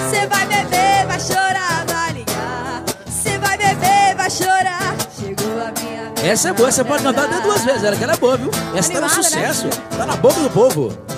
[0.09, 2.85] Cê vai beber, vai chorar, vai ligar.
[3.11, 4.95] Cê vai beber, vai chorar.
[5.19, 8.13] Chegou a minha Essa é boa, você pode cantar até duas vezes, ela que era
[8.13, 8.51] é boa, viu?
[8.73, 9.73] Essa tá Animada, tá um sucesso, né?
[9.99, 11.17] tá na boca do povo.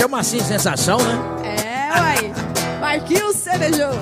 [0.00, 1.18] É uma assim sensação, né?
[1.44, 2.32] É, uai.
[2.80, 3.92] Marquinhos Cerejou.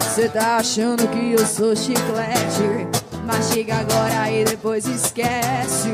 [0.00, 2.88] Você tá achando que eu sou chiclete?
[3.24, 5.90] Mastiga agora e depois esquece.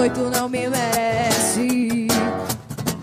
[0.00, 2.06] Oito não me merece.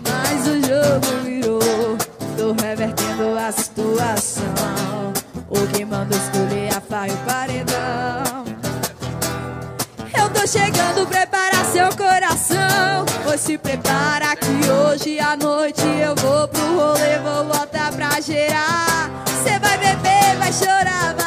[0.08, 1.98] Mas o jogo virou.
[2.38, 5.12] Tô revertendo a situação.
[5.50, 8.46] O que manda escolher a faia e o paredão.
[10.18, 11.45] Eu tô chegando, prepara
[13.36, 19.10] se prepara que hoje à noite eu vou pro rolê, vou botar pra gerar.
[19.44, 21.25] Cê vai beber, vai chorar, vai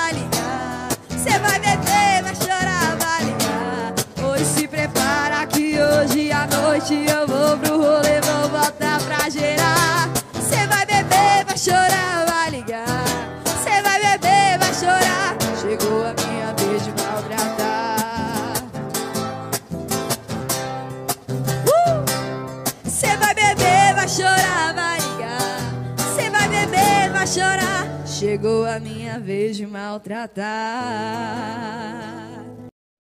[28.20, 30.46] Chegou a minha vez de maltratar.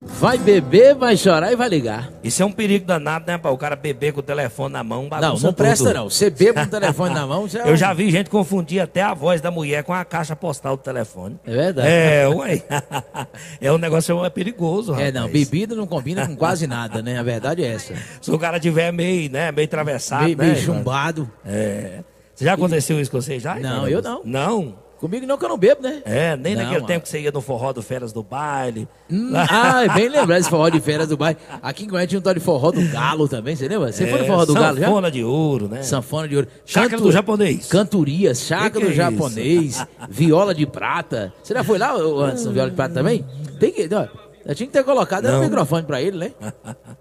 [0.02, 2.10] Vai beber, vai chorar e vai ligar.
[2.24, 3.38] Isso é um perigo danado, né?
[3.38, 5.94] Para o cara beber com o telefone na mão, Não, não presta tudo.
[5.94, 6.10] não.
[6.10, 9.02] Você bebe com o telefone na mão, você é Eu já vi gente confundir até
[9.02, 11.38] a voz da mulher com a caixa postal do telefone.
[11.46, 11.88] É verdade.
[11.90, 12.64] É, ué.
[13.60, 15.14] É um negócio é perigoso, É, rapaz.
[15.16, 17.20] não, bebida não combina com quase nada, né?
[17.20, 17.94] A verdade é essa.
[18.22, 20.46] Se o cara tiver meio, né, meio atravessado, Meio, né?
[20.46, 21.30] meio chumbado.
[21.46, 22.04] É.
[22.34, 23.56] Você já aconteceu isso com você já?
[23.56, 24.22] Não, eu não.
[24.24, 24.89] Não?
[25.00, 26.02] Comigo não, que eu não bebo, né?
[26.04, 26.86] É, nem Não, naquele ó.
[26.86, 28.86] tempo que você ia no forró do Feras do Baile.
[29.10, 31.38] Hum, ah, é bem lembrado esse forró de férias do bairro.
[31.62, 33.94] Aqui em Goiânia tinha um tal de forró do galo também, você lembra?
[33.94, 34.88] Você foi no É, forró do galo já?
[34.88, 35.84] Sanfona de ouro, né?
[35.84, 36.48] Sanfona de ouro.
[36.66, 37.68] Chácara do japonês.
[37.68, 41.34] Cantorias, chácara do é japonês, viola de prata.
[41.42, 43.26] Você já foi lá, Anderson, viola de prata também?
[43.58, 43.90] Tem que.
[43.96, 44.06] Ó,
[44.46, 45.46] eu tinha que ter colocado era um Não.
[45.46, 46.32] microfone pra ele, né?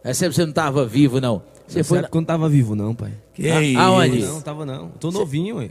[0.05, 1.43] É sempre você não tava vivo, não.
[1.69, 1.99] Você foi.
[1.99, 3.13] eu não tava vivo, não, pai.
[3.35, 3.79] Que Ah, isso?
[3.79, 4.23] aonde?
[4.25, 4.75] Não, tava não.
[4.87, 5.69] Eu tô novinho, ué.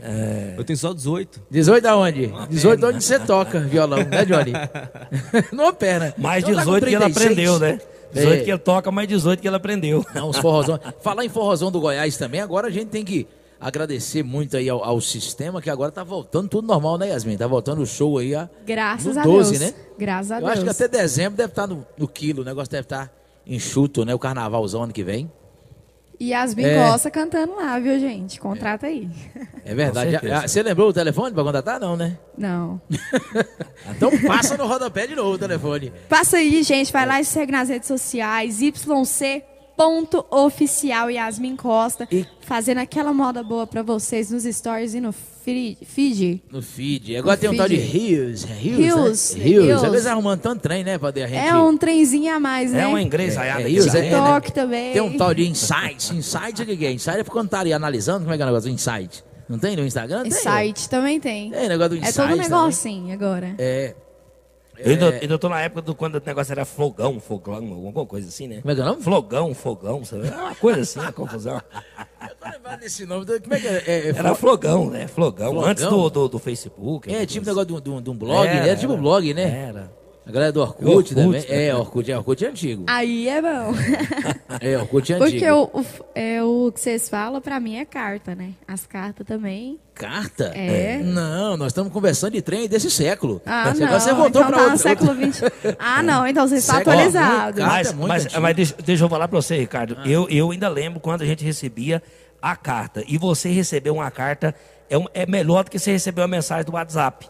[0.56, 1.40] Eu tenho só 18.
[1.50, 2.32] 18 aonde?
[2.48, 4.52] 18 onde você toca violão, né, Johnny?
[5.52, 6.14] Numa perna.
[6.16, 7.26] Mais Então tá com 18 que ele 36.
[7.26, 7.80] aprendeu, né?
[8.12, 8.44] 18 É.
[8.44, 10.06] que ele toca, mais 18 que ele aprendeu.
[10.14, 10.78] Não, os forrozão.
[11.02, 13.26] Falar em forrozão do Goiás também, agora a gente tem que
[13.60, 17.36] agradecer muito aí ao, ao sistema, que agora tá voltando tudo normal, né, Yasmin?
[17.36, 19.72] Tá voltando o show aí a, Graças no a 12, Deus.
[19.72, 19.78] né?
[19.98, 20.52] Graças a Eu Deus.
[20.52, 23.12] acho que até dezembro deve estar no, no quilo, o negócio deve estar
[23.46, 24.14] enxuto, né?
[24.14, 25.30] O carnavalzão ano que vem.
[26.20, 26.74] E Yasmin É.
[26.90, 28.40] Costa cantando lá, viu, gente?
[28.40, 29.08] Contrata aí.
[29.64, 30.18] É verdade.
[30.22, 31.78] Já- você lembrou o telefone pra contratar?
[31.78, 32.18] Não, né?
[32.36, 32.80] Não.
[33.90, 35.92] Então passa no rodapé de novo o telefone.
[36.08, 36.92] Passa aí, gente.
[36.92, 38.60] Vai lá e segue nas redes sociais.
[39.78, 42.06] YC.oficial Yasmin Costa.
[42.10, 46.42] E- Fazendo aquela moda boa pra vocês nos stories e no feed.
[46.50, 47.16] No feed.
[47.16, 47.88] Agora No tem um tal de feed.
[47.98, 48.42] Rios.
[48.44, 49.42] Rios, Rios, né?
[49.44, 49.64] Rios.
[49.66, 49.84] Rios.
[49.84, 50.96] Às vezes arrumando tanto trem, né?
[50.98, 51.34] Pra a gente...
[51.36, 52.82] É um trenzinho a mais, né?
[52.82, 53.60] É uma engresaiada.
[53.60, 54.08] É, que Rios, é, é, né?
[54.10, 54.92] TikTok também.
[54.94, 56.10] Tem um tal de insights.
[56.10, 56.90] Insights, o que é?
[56.92, 59.22] Insight é quando tá ali analisando, como é que é o negócio do insight?
[59.48, 60.22] Não tem no Instagram?
[60.24, 60.30] Tem.
[60.32, 61.54] Site também tem.
[61.54, 62.48] É, negócio do É insight todo um também.
[62.50, 63.54] negocinho agora.
[63.58, 63.94] É.
[64.78, 68.28] Eu ainda, ainda tô na época do quando o negócio era flogão, fogão, alguma coisa
[68.28, 68.60] assim, né?
[68.60, 69.02] Como é que é o nome?
[69.02, 70.28] Flogão, fogão, sabe?
[70.28, 71.60] É uma coisa assim, uma confusão.
[72.20, 73.26] Eu tô lembrando desse nome.
[73.26, 73.84] Como é que é?
[73.86, 75.06] É, é, Era flogão, né?
[75.06, 75.70] Flogão, Flogão?
[75.70, 77.12] antes do, do, do Facebook.
[77.12, 78.68] é tipo coisa negócio de um, de um blog, Era, né?
[78.68, 79.02] Era tipo era.
[79.02, 79.68] blog, né?
[79.68, 79.97] Era.
[80.28, 81.40] A galera do Orkut, Orkut, também.
[81.40, 81.46] né?
[81.48, 82.84] É, Orkut, é, Orkut é antigo.
[82.86, 83.72] Aí é bom.
[84.60, 85.30] É, Orkut é antigo.
[85.30, 88.50] Porque o, o, é, o que vocês falam, pra mim, é carta, né?
[88.66, 89.78] As cartas também.
[89.94, 90.52] Carta?
[90.54, 90.98] É.
[90.98, 93.40] Não, nós estamos conversando de trem desse século.
[93.46, 93.88] Ah, Esse não.
[93.92, 95.42] Você voltou então pra tá no outro- século XX.
[95.78, 96.26] Ah, não.
[96.26, 97.62] Então você está atualizado.
[97.62, 98.40] Mas, é muito mas, antiga.
[98.40, 99.96] mas deixa, deixa eu falar pra você, Ricardo.
[100.04, 102.02] Eu, eu ainda lembro quando a gente recebia
[102.42, 103.02] a carta.
[103.08, 104.54] E você receber uma carta
[104.90, 107.28] é, um- é melhor do que você receber uma mensagem do WhatsApp.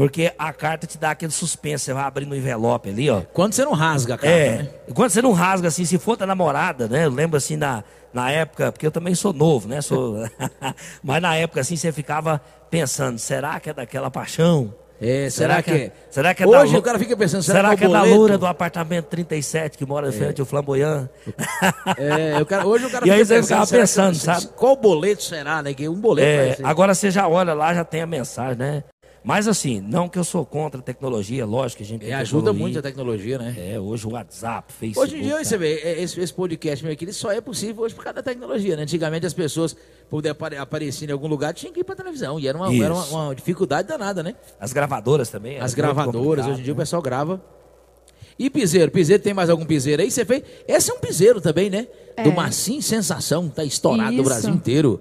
[0.00, 1.84] Porque a carta te dá aquele suspense.
[1.84, 3.20] Você vai abrir no envelope ali, ó.
[3.34, 4.68] Quando você não rasga a carta, É, né?
[4.94, 7.04] quando você não rasga assim, se for da namorada, né?
[7.04, 9.82] Eu lembro assim na, na época, porque eu também sou novo, né?
[9.82, 10.16] Sou...
[11.04, 12.40] Mas na época assim, você ficava
[12.70, 14.72] pensando, será que é daquela paixão?
[15.02, 15.92] É, será, que é?
[16.10, 17.90] Será que é Hoje da, o cara fica pensando, será, será que, que é é
[17.90, 21.08] o da loura do apartamento 37 que mora em frente ao Flamboyant?
[21.98, 24.48] É, o cara, hoje o cara E aí você ficava será que- pensando, sabe?
[24.56, 25.74] Qual boleto será, né?
[25.74, 28.84] Que um boleto É, agora você já olha lá, já tem a mensagem, né?
[29.22, 32.14] Mas assim, não que eu sou contra a tecnologia, lógico que a gente tem É,
[32.14, 32.60] ajuda evoluir.
[32.62, 33.54] muito a tecnologia, né?
[33.58, 35.06] É, hoje o WhatsApp, Facebook.
[35.06, 37.84] Hoje em dia, você vê, é, esse, esse podcast meu aqui, ele só é possível
[37.84, 38.82] hoje por causa da tecnologia, né?
[38.82, 42.40] Antigamente as pessoas, para poder apare- aparecer em algum lugar, tinham que ir pra televisão.
[42.40, 44.34] E era uma, era uma, uma dificuldade danada, né?
[44.58, 45.58] As gravadoras também.
[45.60, 46.82] As gravadoras, hoje em dia o né?
[46.82, 47.42] pessoal grava.
[48.38, 50.10] E piseiro, piseiro, tem mais algum piseiro aí?
[50.10, 50.42] Você fez.
[50.66, 51.86] Esse é um piseiro também, né?
[52.24, 52.34] Do É.
[52.34, 54.24] Marcinho Sensação, tá estourado no Isso.
[54.24, 54.98] Brasil inteiro.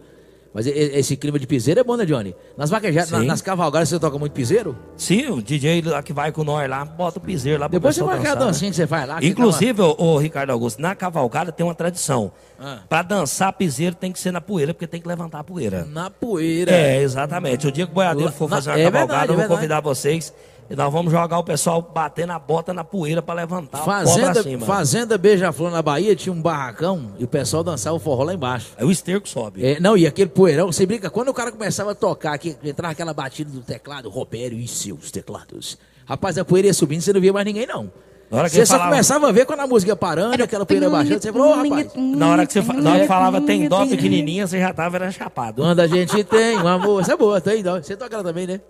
[0.52, 2.36] Mas esse clima de piseiro é bom, né, Johnny?
[2.58, 4.76] Nas vaquejadas, na- nas cavalgadas, você toca muito piseiro?
[4.98, 8.02] Sim, o DJ lá que vai com nós lá, bota o piseiro lá Depois você
[8.04, 8.52] vai aquela dançar, né?
[8.52, 9.20] dancinha que você faz lá.
[9.24, 12.32] Inclusive, ô, ô, Ricardo Augusto, na cavalgada tem uma tradição.
[12.60, 12.80] Ah.
[12.90, 15.86] Pra dançar piseiro tem que ser na poeira, porque tem que levantar a poeira.
[15.86, 16.72] Na poeira.
[16.72, 17.68] É, exatamente.
[17.68, 19.56] O dia que o boiadeiro for fazer uma é cavalgada, verdade, eu é vou verdade.
[19.56, 20.34] convidar vocês.
[20.70, 23.86] E nós vamos jogar o pessoal batendo a bota na poeira pra levantar o pó
[23.86, 24.66] pra Fazenda, cima.
[24.68, 28.68] Fazenda Beija-Flor na Bahia tinha um barracão e o pessoal dançava o forró lá embaixo.
[28.78, 29.66] Aí o esterco sobe.
[29.66, 32.92] É, não, e aquele poeirão, você brinca, quando o cara começava a tocar, que entrava
[32.92, 35.78] aquela batida do teclado, Robério e seus teclados.
[36.06, 37.92] Rapaz, a poeira ia subindo, você não via mais ninguém, não.
[38.30, 40.64] Na hora que Você só falava- começava a ver quando a música ia parando, aquela
[40.64, 43.42] poeira baixando, você falou, ô rapaz, Na hora que você fa- na hora que falava
[43.42, 45.64] tem dó pequenininha, você já tava era chapado.
[45.64, 47.82] quando a gente tem um amor, essa é boa, tem dó.
[47.82, 48.62] Você toca ela também, né?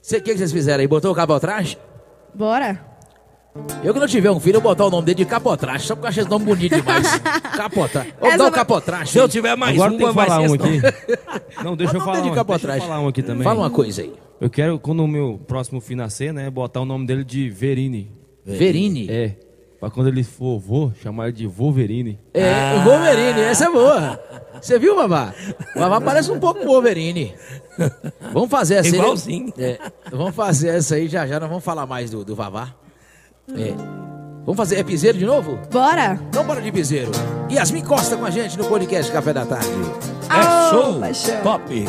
[0.00, 0.86] Você- O que, que vocês fizeram aí?
[0.88, 1.78] Botou o capotraste?
[2.34, 2.88] Bora.
[3.82, 5.94] Eu que não tiver um filho, eu vou botar o nome dele de capotraste, só
[5.96, 7.18] porque eu achei esse nome bonito demais.
[7.56, 8.14] Capotraste.
[8.20, 9.12] Ô, Essa dá o vai- capotraste.
[9.12, 10.80] Se eu tiver mais Agora um, tem que falar um aqui.
[10.80, 11.64] não.
[11.70, 13.42] Não, deixa eu falar um, deixa eu falar um aqui também.
[13.42, 14.14] Fala uma coisa aí.
[14.40, 18.12] Eu quero, quando o meu próximo filho nascer, né, botar o nome dele de Verini.
[18.46, 19.10] Verine.
[19.10, 19.36] É.
[19.80, 22.20] Pra quando ele for vô, chamar ele de Wolverine.
[22.32, 24.20] É, o Wolverine, essa é boa.
[24.60, 25.32] Você viu, Vavá?
[25.74, 27.34] O Vavá parece um pouco o Wolverine.
[28.32, 29.00] Vamos fazer essa aí.
[29.00, 29.52] Igualzinho.
[29.58, 29.78] É,
[30.10, 32.74] vamos fazer essa aí já já, nós vamos falar mais do, do Vavá.
[33.56, 33.74] É.
[34.44, 35.58] Vamos fazer, é piseiro de novo?
[35.70, 36.18] Bora.
[36.28, 37.10] Então bora de piseiro.
[37.50, 39.68] Yasmin Costa com a gente no podcast Café da Tarde.
[40.28, 41.42] É show, paixão.
[41.42, 41.84] top.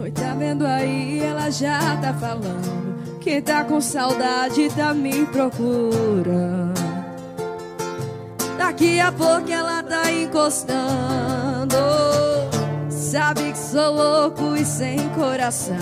[0.00, 1.20] Oi, tá vendo aí?
[1.20, 3.18] Ela já tá falando.
[3.20, 6.87] Quem tá com saudade tá me procurando.
[8.58, 11.76] Daqui a pouco ela tá encostando.
[12.90, 15.76] Sabe que sou louco e sem coração.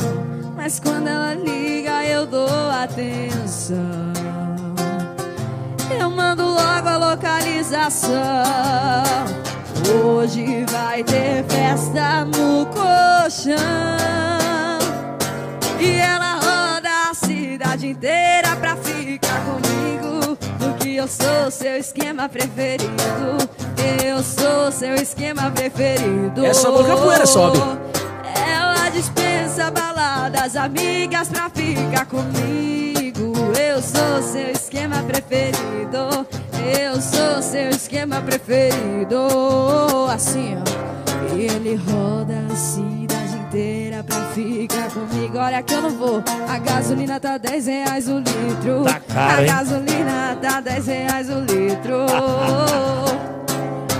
[0.54, 4.12] Mas quando ela liga, eu dou atenção.
[5.98, 8.12] Eu mando logo a localização.
[10.04, 13.56] Hoje vai ter festa no colchão.
[15.80, 18.76] E ela roda a cidade inteira pra
[20.94, 22.92] eu sou seu esquema preferido.
[24.04, 26.44] Eu sou seu esquema preferido.
[26.44, 27.58] Essa música poeira sobe.
[28.48, 33.32] Ela dispensa baladas, amigas pra ficar comigo.
[33.58, 36.26] Eu sou seu esquema preferido.
[36.80, 39.26] Eu sou seu esquema preferido.
[40.12, 41.34] Assim, ó.
[41.34, 43.05] E ele roda a cidade
[43.56, 45.38] inteira pra ficar comigo.
[45.38, 46.22] Olha que eu não vou.
[46.48, 48.84] A gasolina tá 10 reais o litro.
[48.84, 49.46] Tá caro, a hein?
[49.48, 52.06] gasolina tá 10 reais o litro.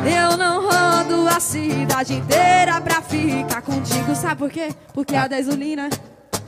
[0.07, 4.14] Eu não rodo a cidade inteira pra ficar contigo.
[4.14, 4.68] Sabe por quê?
[4.92, 5.88] Porque a gasolina,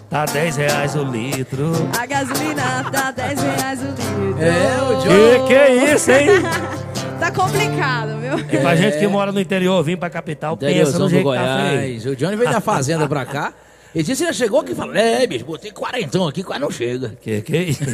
[0.09, 1.73] Tá 10 reais o litro.
[2.01, 4.39] a gasolina tá 10 reais o litro.
[4.43, 6.29] É, o Que que é isso, hein?
[7.19, 8.39] Tá complicado, viu?
[8.39, 11.71] E pra gente que mora no interior, vir pra capital, pensa no jeito que tá.
[11.71, 12.07] Goiás.
[12.07, 13.53] O Johnny veio da fazenda pra cá.
[13.95, 16.71] Ele disse que já chegou aqui e falou: É, bicho, botei quarentão aqui, quase não
[16.71, 17.17] chega.
[17.21, 17.85] Que que é isso?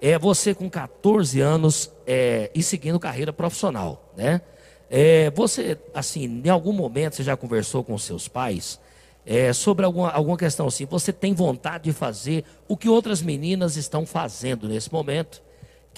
[0.00, 4.40] É você com 14 anos é, e seguindo carreira profissional, né?
[4.88, 8.78] É, você, assim, em algum momento você já conversou com seus pais
[9.26, 10.86] é, sobre alguma, alguma questão assim?
[10.86, 15.42] Você tem vontade de fazer o que outras meninas estão fazendo nesse momento,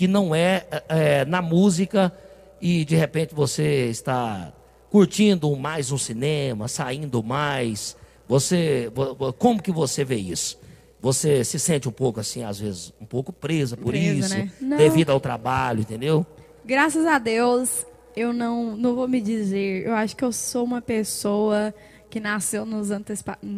[0.00, 2.10] que não é, é, na música
[2.58, 4.50] e de repente você está
[4.88, 7.94] curtindo mais um cinema, saindo mais.
[8.26, 10.58] Você, vo- vo- como que você vê isso?
[11.02, 14.76] Você se sente um pouco assim, às vezes, um pouco presa por Presa, isso, né?
[14.78, 16.24] Devido ao trabalho, entendeu?
[16.64, 17.84] Graças a Deus,
[18.16, 19.86] eu não, não vou me dizer.
[19.86, 21.74] Eu acho que eu sou uma pessoa
[22.08, 22.88] que nasceu nos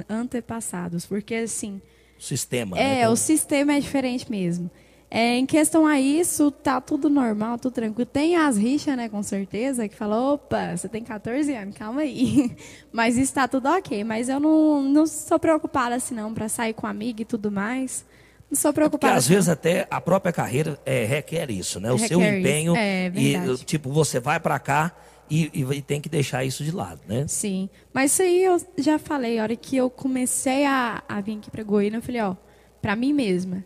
[0.09, 1.07] antepassados.
[1.07, 1.81] Porque, assim,
[2.19, 2.77] O sistema.
[2.77, 3.09] é, né?
[3.09, 4.69] O sistema é diferente mesmo.
[5.15, 8.07] É, em questão a isso, tá tudo normal, tudo tranquilo.
[8.07, 12.57] Tem as rixas, né, com certeza, que falam, opa, você tem 14 anos, calma aí.
[12.91, 14.03] Mas isso tá tudo ok.
[14.05, 18.07] Mas eu não, não sou preocupada assim, não, pra sair com amiga e tudo mais.
[18.51, 19.13] Não sou Porque preocupada.
[19.13, 21.93] às assim, vezes até a própria carreira é, requer isso, né?
[21.93, 24.93] O seu Requer isso, empenho é e tipo você vai pra cá
[25.31, 27.27] e, e tem que deixar isso de lado, né?
[27.29, 31.37] Sim, mas isso aí eu já falei, a hora que eu comecei a, a vir
[31.37, 32.35] aqui pra Goiânia, eu falei, ó,
[32.81, 33.63] pra mim mesma,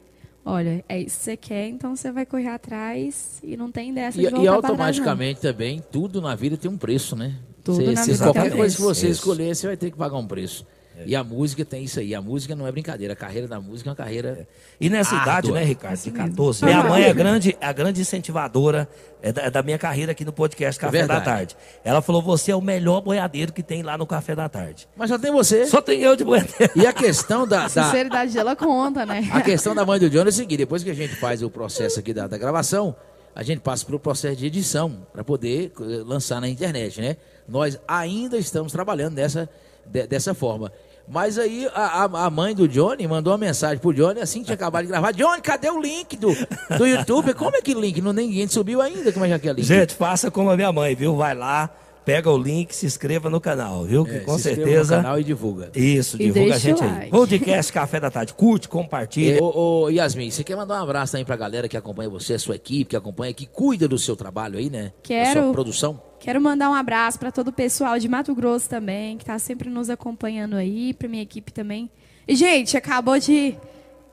[0.46, 4.16] olha, é isso que você quer, então você vai correr atrás e não tem dessa
[4.18, 4.54] E, de e trás, não.
[4.54, 7.34] automaticamente também, tudo na vida tem um preço, né?
[7.64, 9.20] Tudo Cê- na cê- vida qualquer tem um coisa que você Isso.
[9.20, 10.64] escolher, você vai ter que pagar um preço.
[11.04, 12.14] E a música tem isso aí.
[12.14, 13.12] A música não é brincadeira.
[13.12, 14.48] A carreira da música é uma carreira.
[14.80, 15.32] E nessa Árdua.
[15.32, 18.88] idade, né, Ricardo, de 14, minha mãe é a grande, a grande incentivadora
[19.22, 21.24] é da, é da minha carreira aqui no podcast Café da verdade.
[21.24, 21.56] Tarde.
[21.84, 24.88] Ela falou: você é o melhor boiadeiro que tem lá no Café da Tarde.
[24.96, 25.66] Mas só tem você.
[25.66, 26.72] Só tem eu de boiadeiro.
[26.74, 29.28] E a questão da, A da- sinceridade dela conta, né?
[29.32, 31.50] a questão da mãe do Johnny é o seguinte: depois que a gente faz o
[31.50, 32.96] processo aqui da, da gravação,
[33.34, 37.16] a gente passa pelo processo de edição para poder eh, lançar na internet, né?
[37.46, 39.48] Nós ainda estamos trabalhando dessa,
[39.84, 40.72] de- dessa forma.
[41.08, 44.54] Mas aí a, a- mãe do Johnny mandou uma mensagem pro Johnny assim que tinha
[44.56, 45.12] acabado de gravar.
[45.12, 46.34] Johnny, cadê o link do,
[46.76, 47.32] do YouTube?
[47.34, 48.00] Como é que link?
[48.00, 49.12] Não, ninguém subiu ainda.
[49.12, 49.64] Como é que é aquele link?
[49.66, 51.14] Gente, faça como a minha mãe, viu?
[51.14, 51.70] Vai lá,
[52.06, 54.04] pega o link, se inscreva no canal, viu?
[54.04, 54.96] Que É, com se inscreva certeza.
[54.96, 55.70] No canal e divulga.
[55.74, 56.90] Isso, E divulga a gente o aí.
[56.92, 57.10] like.
[57.10, 58.32] Podcast Café da Tarde.
[58.32, 59.42] Curte, compartilha.
[59.42, 62.38] Ô, ô, Yasmin, você quer mandar um abraço também pra galera que acompanha você, a
[62.38, 64.92] sua equipe, que acompanha, que cuida do seu trabalho aí, né?
[65.02, 65.34] Quero.
[65.34, 66.00] Da sua produção.
[66.20, 69.68] Quero mandar um abraço para todo o pessoal de Mato Grosso também, que está sempre
[69.68, 71.90] nos acompanhando aí, para minha equipe também.
[72.26, 73.54] E, gente, acabou de,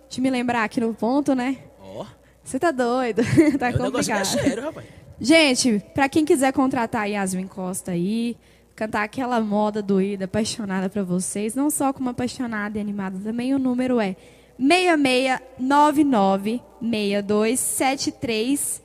[0.09, 1.57] de me lembrar aqui no ponto, né?
[1.79, 2.05] Ó,
[2.43, 3.21] Você tá doido?
[3.57, 4.25] tá o negócio é complicado.
[4.25, 5.02] sério, rapaz.
[5.21, 8.35] Gente, pra quem quiser contratar a Yasmin Costa aí,
[8.75, 13.59] cantar aquela moda doída, apaixonada pra vocês, não só como apaixonada e animada, também o
[13.59, 14.15] número é
[14.59, 18.81] 6699 6273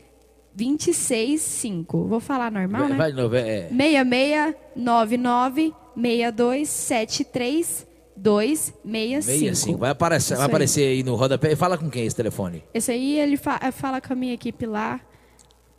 [0.54, 2.06] 265.
[2.08, 2.96] Vou falar normal, Vai, né?
[2.96, 3.68] vai de novo, é.
[3.68, 9.22] 6699 6273 265.
[9.22, 9.78] 65.
[9.78, 10.50] Vai aparecer, vai aí.
[10.50, 11.54] aparecer aí no rodapé.
[11.54, 12.64] Fala com quem esse telefone?
[12.74, 15.00] Esse aí ele fa- fala com a minha equipe lá.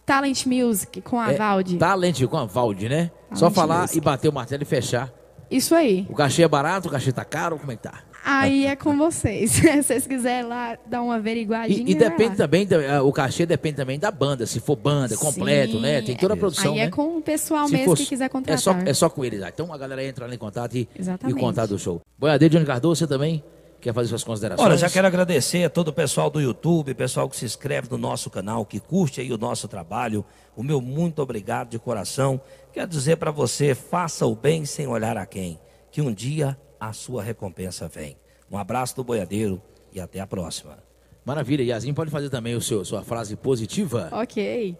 [0.09, 1.77] Talent Music, com a É, Valde.
[1.77, 3.11] Talent com a Valde, né?
[3.33, 3.97] Só Talent falar Music.
[3.97, 5.13] e bater o martelo e fechar.
[5.51, 6.05] Isso aí.
[6.09, 8.01] O cachê é barato, o cachê tá caro, como é que tá?
[8.25, 9.51] Aí é com vocês.
[9.53, 11.79] Se vocês quiserem lá dar uma averiguadinha.
[11.87, 12.35] E, e vai depende lá.
[12.35, 16.01] também, eh, o cachê depende também da banda, se for banda, completo, Sim, né?
[16.01, 16.85] Tem toda a produção, Aí né?
[16.85, 18.59] é com o pessoal Se mesmo for- que quiser É contratar.
[18.59, 19.41] só, é só com eles.
[19.43, 19.49] ah.
[19.53, 20.87] Então a galera entra lá em contato e,
[21.27, 22.01] e contar do show.
[22.17, 23.43] Boiadeiro Johnny Cardoso, você também
[23.79, 24.65] quer fazer suas considerações?
[24.65, 27.97] Olha, já quero agradecer a todo o pessoal do YouTube, pessoal que se inscreve no
[27.97, 30.25] nosso canal, que curte aí o nosso trabalho.
[30.55, 32.39] O meu muito obrigado de coração.
[32.73, 35.59] Quero dizer para você, faça o bem sem olhar a quem,
[35.91, 38.17] que um dia a sua recompensa vem.
[38.51, 39.61] Um abraço do boiadeiro
[39.91, 40.77] e até a próxima.
[41.25, 44.09] Maravilha, Yasmin pode fazer também o seu, sua frase positiva.
[44.11, 44.75] Ok.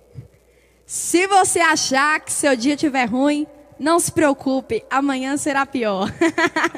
[0.85, 3.45] Se você achar que seu dia estiver ruim,
[3.79, 6.11] não se preocupe, amanhã será pior.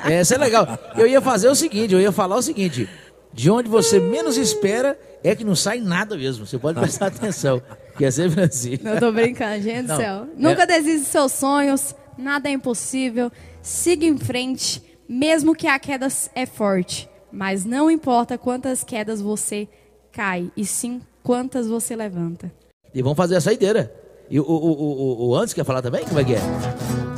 [0.05, 0.67] Essa é legal.
[0.95, 2.87] Eu ia fazer o seguinte, eu ia falar o seguinte.
[3.33, 6.45] De onde você menos espera é que não sai nada mesmo.
[6.45, 7.61] Você pode prestar atenção.
[7.97, 8.77] Que é sempre assim.
[8.81, 10.15] Não tô brincando, gente Não, do céu.
[10.23, 13.31] é- Nunca desista dos seus sonhos, nada é impossível.
[13.61, 17.09] Siga em frente, mesmo que a queda é forte.
[17.31, 19.67] Mas não importa quantas quedas você
[20.11, 22.51] cai, e sim quantas você levanta.
[22.93, 23.93] E vamos fazer a saideira.
[24.29, 26.03] E o, o, o, o, o Anderson quer falar também?
[26.05, 26.39] Como é que é?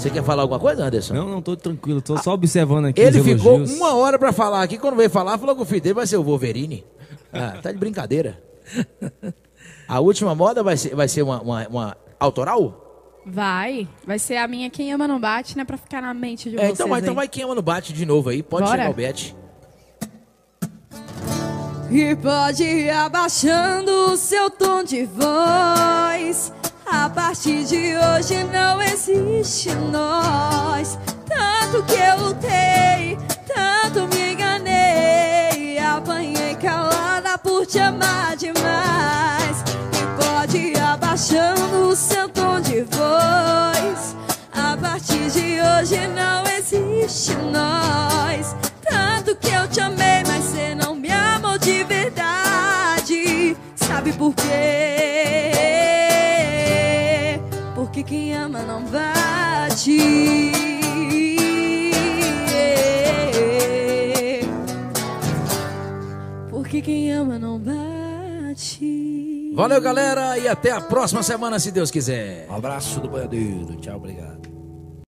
[0.04, 1.14] Você quer falar alguma coisa, Anderson?
[1.14, 4.62] Não, não, tô tranquilo, tô só observando aqui Ele os ficou uma hora pra falar
[4.62, 4.78] aqui.
[4.78, 6.84] Quando veio falar, falou que o filho dele vai ser o Wolverine.
[7.32, 8.38] Ah, tá de brincadeira.
[9.88, 13.22] A última moda vai ser, vai ser uma, uma, uma autoral?
[13.26, 15.64] Vai, vai ser a minha Quem Ama Não Bate, né?
[15.64, 17.16] Pra ficar na mente de É, vocês então, vai, então aí.
[17.16, 18.44] vai quem ama no bate de novo aí.
[18.44, 18.78] Pode Bora.
[18.78, 19.34] chegar o bet.
[21.90, 26.52] E pode ir abaixando o seu tom de voz.
[26.86, 31.00] A partir de hoje não existe nós.
[31.28, 33.18] Tanto que eu lutei,
[33.48, 35.80] tanto me enganei.
[35.80, 39.64] Apanhei calada por te amar demais.
[39.94, 44.16] E pode ir abaixando o seu tom de voz.
[44.54, 48.56] A partir de hoje não existe nós.
[48.88, 53.58] Tanto que eu te amei, mas você não me amou de verdade.
[53.76, 54.93] Sabe por quê?
[59.84, 61.04] Bate.
[66.50, 69.52] Porque quem ama não bate.
[69.54, 70.38] Valeu, galera.
[70.38, 72.48] E até a próxima semana, se Deus quiser.
[72.50, 73.76] Um abraço do boiadeiro.
[73.78, 74.33] Tchau, obrigado.